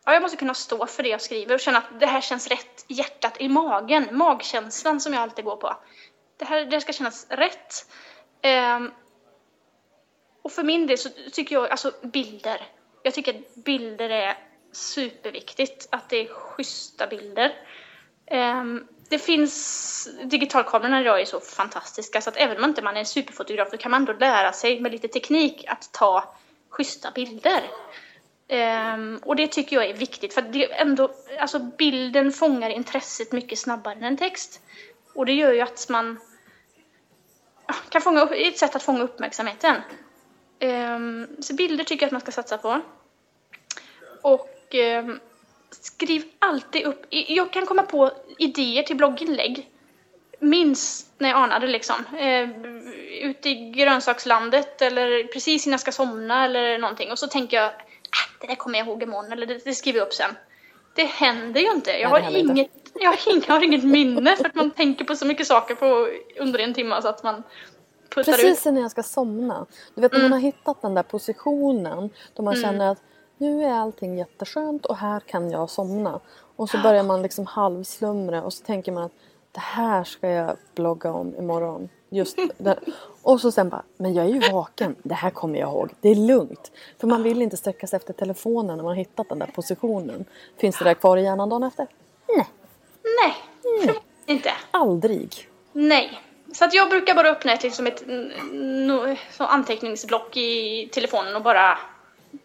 [0.04, 2.48] ja, jag måste kunna stå för det jag skriver och känna att det här känns
[2.48, 4.08] rätt i hjärtat, i magen.
[4.12, 5.76] Magkänslan som jag alltid går på.
[6.36, 7.86] Det här det ska kännas rätt.
[8.42, 8.90] Ehm,
[10.42, 12.60] och för min del så tycker jag, alltså bilder.
[13.02, 14.38] Jag tycker att bilder är
[14.72, 15.88] superviktigt.
[15.90, 17.52] Att det är schyssta bilder.
[18.26, 23.00] Ehm, det finns digitalkamerorna idag är så fantastiska så att även om inte man är
[23.00, 26.34] en superfotograf så kan man ändå lära sig med lite teknik att ta
[26.70, 27.62] schyssta bilder.
[28.48, 33.32] Ehm, och det tycker jag är viktigt för att det ändå, alltså bilden fångar intresset
[33.32, 34.60] mycket snabbare än en text.
[35.14, 36.20] Och det gör ju att man
[37.66, 39.76] ja, kan fånga upp, är ett sätt att fånga uppmärksamheten.
[40.60, 42.80] Ehm, så bilder tycker jag att man ska satsa på.
[44.22, 45.20] Och ehm,
[45.70, 49.68] skriv alltid upp, jag kan komma på idéer till blogginlägg
[50.38, 51.96] minst när jag anade liksom.
[52.18, 52.48] Eh,
[53.30, 57.10] ute i grönsakslandet eller precis innan jag ska somna eller någonting.
[57.10, 59.98] Och så tänker jag, äh, det där kommer jag ihåg imorgon eller det, det skriver
[59.98, 60.30] jag upp sen.
[60.94, 61.90] Det händer ju inte.
[61.90, 62.52] Jag, Nej, har, inte.
[62.52, 65.46] inget, jag, har, inget, jag har inget minne för att man tänker på så mycket
[65.46, 67.42] saker på under en timme så att man
[68.14, 68.38] puttar ut.
[68.40, 69.66] Precis när jag ska somna.
[69.94, 72.98] Du vet när man har hittat den där positionen då man känner att
[73.38, 76.20] nu är allting jätteskönt och här kan jag somna.
[76.56, 79.12] Och så börjar man liksom halvslumra och så tänker man att
[79.52, 81.88] det här ska jag blogga om imorgon.
[82.10, 82.78] Just det.
[83.22, 84.96] Och så sen bara, men jag är ju vaken.
[85.02, 85.90] Det här kommer jag ihåg.
[86.00, 86.70] Det är lugnt.
[86.98, 90.24] För man vill inte sträcka sig efter telefonen när man hittat den där positionen.
[90.56, 91.86] Finns det där kvar i hjärnan dagen efter?
[92.28, 92.46] Nej,
[93.22, 94.50] Nej, förmodligen inte.
[94.70, 95.48] aldrig.
[95.72, 96.20] Nej.
[96.52, 101.36] Så att jag brukar bara öppna ett, liksom ett n- n- så anteckningsblock i telefonen
[101.36, 101.78] och bara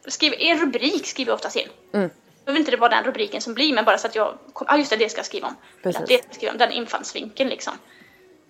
[0.07, 1.69] skriva, en rubrik skriver jag oftast in.
[1.93, 2.09] Mm.
[2.45, 4.67] Jag vill inte det vara den rubriken som blir men bara så att jag, kom,
[4.69, 5.55] ah, just det, det ska jag skriva om.
[5.83, 6.01] Precis.
[6.01, 7.73] Det ska jag skriva om, den infallsvinkeln liksom.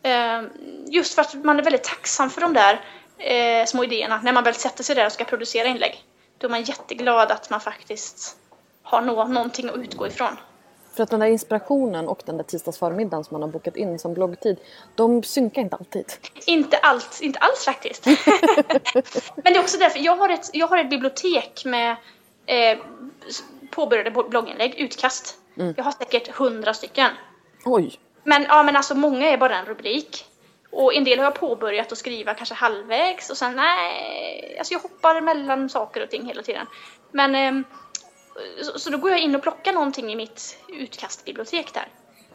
[0.03, 0.49] Ehm,
[0.87, 2.81] just för att man är väldigt tacksam för de där
[3.17, 6.03] eh, små idéerna när man väl sätter sig där och ska producera inlägg.
[6.37, 8.37] Då är man jätteglad att man faktiskt
[8.83, 10.37] har nå, någonting att utgå ifrån.
[10.95, 14.13] För att den där inspirationen och den där tisdagsförmiddagen som man har bokat in som
[14.13, 14.57] bloggtid,
[14.95, 16.13] de synkar inte alltid.
[16.45, 18.05] Inte alls, inte alls faktiskt.
[19.35, 21.95] Men det är också därför, jag har ett, jag har ett bibliotek med
[22.45, 22.77] eh,
[23.71, 25.37] påbörjade blogginlägg, utkast.
[25.75, 27.11] Jag har säkert hundra stycken.
[27.65, 27.99] Oj!
[28.23, 30.25] Men, ja, men alltså många är bara en rubrik.
[30.71, 34.79] Och en del har jag påbörjat att skriva kanske halvvägs och sen nej, alltså jag
[34.79, 36.67] hoppar mellan saker och ting hela tiden.
[37.11, 37.63] Men ehm,
[38.61, 41.87] så, så då går jag in och plockar någonting i mitt utkastbibliotek där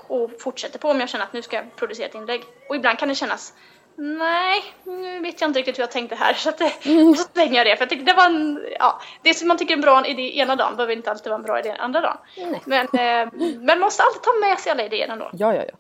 [0.08, 2.42] och fortsätter på om jag känner att nu ska jag producera ett inlägg.
[2.68, 3.54] Och ibland kan det kännas
[3.96, 6.34] Nej, nu vet jag inte riktigt hur jag tänkte här.
[6.34, 7.76] Så, att och så slänger jag det.
[7.76, 10.38] För jag tycker det var en, ja, det som man tycker är en bra idé
[10.38, 12.16] ena dagen behöver inte alltid vara en bra idé andra dagen.
[12.64, 13.28] Men, eh,
[13.66, 15.30] man måste alltid ta med sig alla idéer ändå.
[15.32, 15.74] Ja, ja, ja.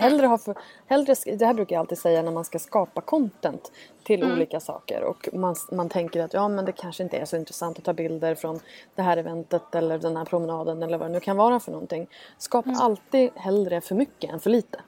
[0.00, 0.54] Hellre ha för,
[0.86, 3.72] hellre, det här brukar jag alltid säga när man ska skapa content
[4.02, 7.36] till olika saker och man, man tänker att ja men det kanske inte är så
[7.36, 8.60] intressant att ta bilder från
[8.94, 12.06] det här eventet eller den här promenaden eller vad det nu kan vara för någonting.
[12.38, 14.80] Skapa alltid hellre för mycket än för lite.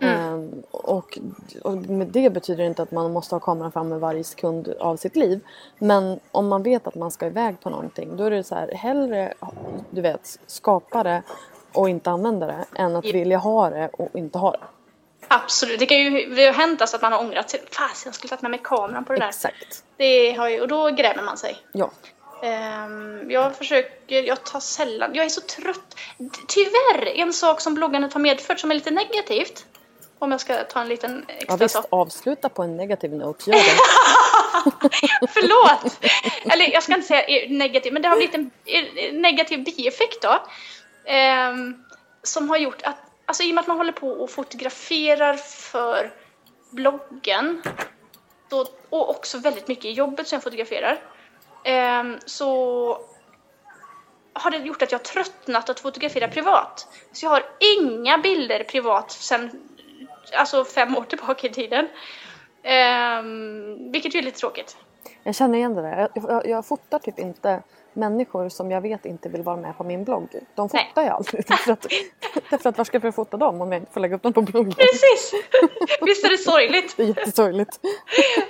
[0.00, 1.18] Ehm, och,
[1.62, 5.16] och med det betyder inte att man måste ha kameran framme varje sekund av sitt
[5.16, 5.40] liv.
[5.78, 8.72] Men om man vet att man ska iväg på någonting då är det så här
[8.74, 9.34] hellre
[9.90, 11.22] du vet skapa det
[11.72, 14.60] och inte använda det än att vilja ha det och inte ha det.
[15.28, 17.60] Absolut, det kan ju det har hänt alltså att man har ångrat sig.
[17.70, 19.28] Fasen, jag skulle tagit med mig kameran på det där.
[19.28, 19.84] Exakt.
[19.96, 21.56] Det har ju, och då grämer man sig.
[21.72, 21.90] Ja.
[22.42, 25.96] Ehm, jag försöker, jag tar sällan, jag är så trött.
[26.48, 29.66] Tyvärr, en sak som bloggandet har medfört som är lite negativt.
[30.18, 31.86] Om jag ska ta en liten Ja, extra visst, sak.
[31.90, 33.50] avsluta på en negativ note.
[33.50, 33.62] Gör det.
[35.28, 35.92] Förlåt!
[36.52, 38.50] Eller jag ska inte säga negativ, men det har blivit en
[39.20, 40.38] negativ bieffekt då.
[41.04, 41.84] Ehm,
[42.22, 42.96] som har gjort att,
[43.26, 46.12] alltså i och med att man håller på och fotograferar för
[46.70, 47.62] bloggen
[48.48, 51.00] då, och också väldigt mycket i jobbet som jag fotograferar
[51.64, 52.98] ehm, så
[54.32, 56.88] har det gjort att jag har tröttnat att fotografera privat.
[57.12, 57.42] Så jag har
[57.78, 59.50] inga bilder privat sen
[60.36, 61.88] alltså fem år tillbaka i tiden.
[62.64, 64.76] Um, vilket ju är lite tråkigt.
[65.22, 66.08] Jag känner igen det där.
[66.14, 69.84] Jag, jag, jag fotar typ inte människor som jag vet inte vill vara med på
[69.84, 70.28] min blogg.
[70.54, 70.86] De Nej.
[70.88, 71.44] fotar jag aldrig.
[71.48, 71.86] Därför att,
[72.50, 74.42] därför att var ska jag fota dem om jag inte får lägga upp dem på
[74.42, 74.72] bloggen?
[74.72, 75.32] Precis!
[76.02, 76.96] Visst är det sorgligt?
[76.96, 77.80] Det är jättesorgligt.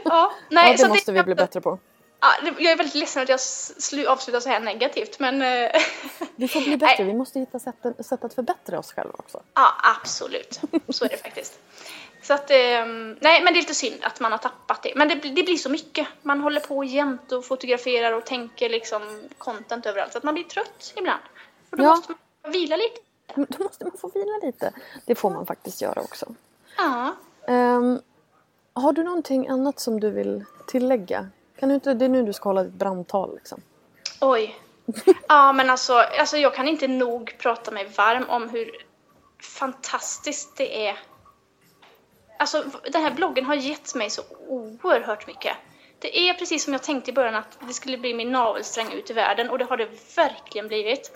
[0.04, 1.78] Ja, nej, Ja, så det att måste vi bli bättre på.
[2.20, 5.42] Ja, det- jag är väldigt ledsen att jag slu, avslutar så här negativt, men...
[5.42, 5.70] eh,
[6.36, 7.04] Vi får bli bättre.
[7.10, 7.74] Vi måste hitta sätt,
[8.06, 9.42] sätt att förbättra oss själva också.
[9.54, 10.60] ja, absolut.
[10.88, 11.58] Så är det faktiskt.
[12.30, 14.92] Så att, ehm, nej, men det är lite synd att man har tappat det.
[14.96, 16.06] Men det, blir- det blir så mycket.
[16.22, 19.02] Man håller på jämt och fotograferar och tänker liksom
[19.38, 20.12] content överallt.
[20.12, 21.20] Så att man blir trött ibland.
[21.70, 21.88] Och då Ja.
[21.90, 23.00] måste man vila lite.
[23.56, 24.72] Då måste man få vila lite.
[25.06, 26.26] Det får man faktiskt göra också.
[26.76, 27.14] Ja.
[27.48, 28.00] Ehm,
[28.72, 31.28] har du någonting annat som du vill tillägga?
[31.58, 33.62] Kan du inte, det är nu du ska hålla ditt brandtal liksom.
[34.20, 34.56] Oj.
[35.28, 38.70] Ja, men alltså, alltså jag kan inte nog prata mig varm om hur
[39.42, 40.98] fantastiskt det är.
[42.40, 45.56] Alltså den här bloggen har gett mig så oerhört mycket.
[45.98, 49.10] Det är precis som jag tänkte i början att det skulle bli min navelsträng ut
[49.10, 51.12] i världen och det har det verkligen blivit.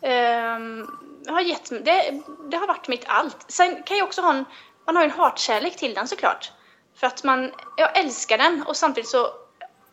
[0.00, 0.86] Um,
[1.24, 2.20] det, har gett, det,
[2.50, 3.44] det har varit mitt allt.
[3.48, 4.44] Sen kan jag också ha en
[4.86, 6.52] man har ju en hatkärlek till den såklart.
[6.94, 9.28] För att man, jag älskar den och samtidigt så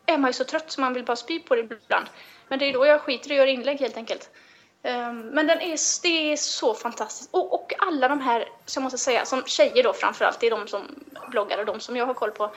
[0.05, 2.05] är man ju så trött så man vill bara spy på det ibland.
[2.47, 4.29] Men det är då jag skiter i att göra inlägg helt enkelt.
[4.83, 7.29] Um, men den är, det är så fantastiskt.
[7.33, 10.51] Och, och alla de här, som jag måste säga, som tjejer då framförallt, det är
[10.51, 10.81] de som
[11.31, 12.51] bloggar och de som jag har koll på.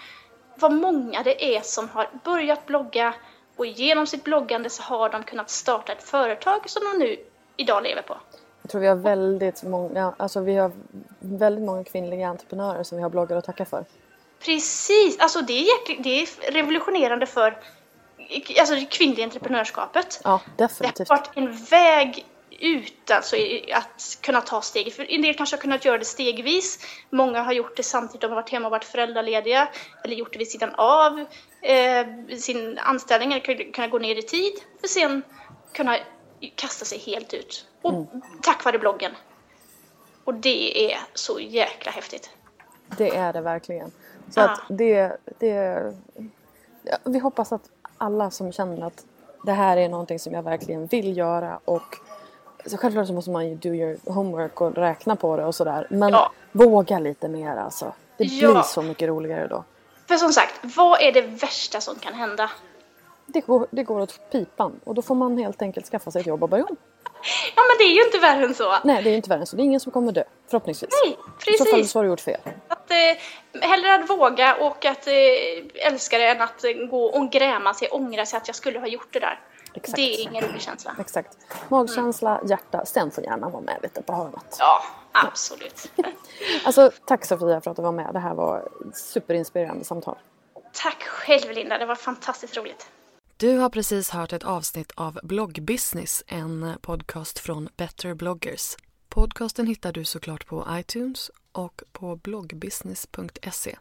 [0.54, 3.14] Vad många det är som har börjat blogga
[3.56, 7.16] och genom sitt bloggande så har de kunnat starta ett företag som de nu
[7.56, 8.16] idag lever på.
[8.62, 10.72] Jag tror vi har väldigt många, alltså vi har
[11.18, 13.84] väldigt många kvinnliga entreprenörer som vi har bloggar att tacka för.
[14.44, 17.58] Precis, alltså det är, det är revolutionerande för
[18.58, 20.20] alltså det kvinnliga entreprenörskapet.
[20.24, 21.08] Ja, definitivt.
[21.08, 22.26] Det har varit en väg
[22.62, 23.36] ut alltså
[23.72, 24.94] att kunna ta steget.
[24.94, 26.78] För en del kanske har kunnat göra det stegvis.
[27.10, 29.68] Många har gjort det samtidigt de har varit hemma och varit föräldralediga
[30.04, 31.24] eller gjort det vid sidan av
[31.60, 32.06] eh,
[32.38, 35.22] sin anställning eller kunna gå ner i tid för sen
[35.72, 35.96] kunna
[36.54, 37.66] kasta sig helt ut.
[37.82, 38.22] Och mm.
[38.42, 39.12] tack vare bloggen.
[40.24, 42.30] Och det är så jäkla häftigt.
[42.98, 43.90] Det är det verkligen.
[44.30, 44.50] Så ja.
[44.50, 45.94] att det, det
[47.04, 47.70] vi hoppas att
[48.02, 49.04] alla som känner att
[49.42, 51.96] det här är någonting som jag verkligen vill göra och
[52.66, 55.86] så självklart så måste man ju do your homework och räkna på det och sådär.
[55.90, 56.32] Men ja.
[56.52, 57.92] våga lite mer alltså.
[58.16, 59.64] Det blir så mycket roligare då.
[60.08, 62.50] För som sagt, vad är det värsta som kan hända?
[63.26, 66.26] Det går, det går åt pipan och då får man helt enkelt skaffa sig ett
[66.26, 66.76] jobb och börja om.
[67.56, 68.74] Ja men det är ju inte värre än så.
[68.84, 69.56] Nej det är inte värre än så.
[69.56, 70.24] Det är ingen som kommer dö.
[70.46, 70.90] Förhoppningsvis.
[71.04, 71.60] Nej precis.
[71.60, 72.40] I så fall så har du gjort fel.
[72.92, 73.16] Eh,
[73.60, 75.12] hellre att våga och att eh,
[75.74, 78.86] älska det än att eh, gå och gräma sig, ångra sig att jag skulle ha
[78.86, 79.40] gjort det där.
[79.74, 79.96] Exakt.
[79.96, 80.96] Det är ingen rolig känsla.
[81.00, 81.38] Exakt.
[81.68, 82.50] Magkänsla, mm.
[82.50, 84.56] hjärta, sen får gärna vara med lite på hörnet.
[84.58, 84.82] Ja,
[85.12, 85.92] absolut.
[86.64, 88.10] alltså tack Sofia för att du var med.
[88.12, 90.16] Det här var superinspirerande samtal.
[90.72, 92.86] Tack själv Linda, det var fantastiskt roligt.
[93.36, 98.76] Du har precis hört ett avsnitt av Bloggbusiness, en podcast från Better bloggers.
[99.14, 103.76] Podcasten hittar du såklart på iTunes och på bloggbusiness.se.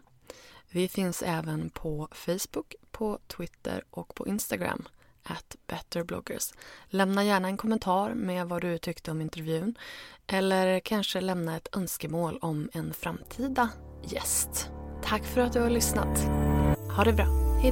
[0.70, 4.88] Vi finns även på Facebook, på Twitter och på Instagram,
[5.24, 6.54] at betterbloggers.
[6.86, 9.76] Lämna gärna en kommentar med vad du tyckte om intervjun
[10.28, 13.70] eller kanske lämna ett önskemål om en framtida
[14.04, 14.70] gäst.
[15.04, 16.20] Tack för att du har lyssnat.
[16.96, 17.26] Ha det bra.
[17.62, 17.72] Hej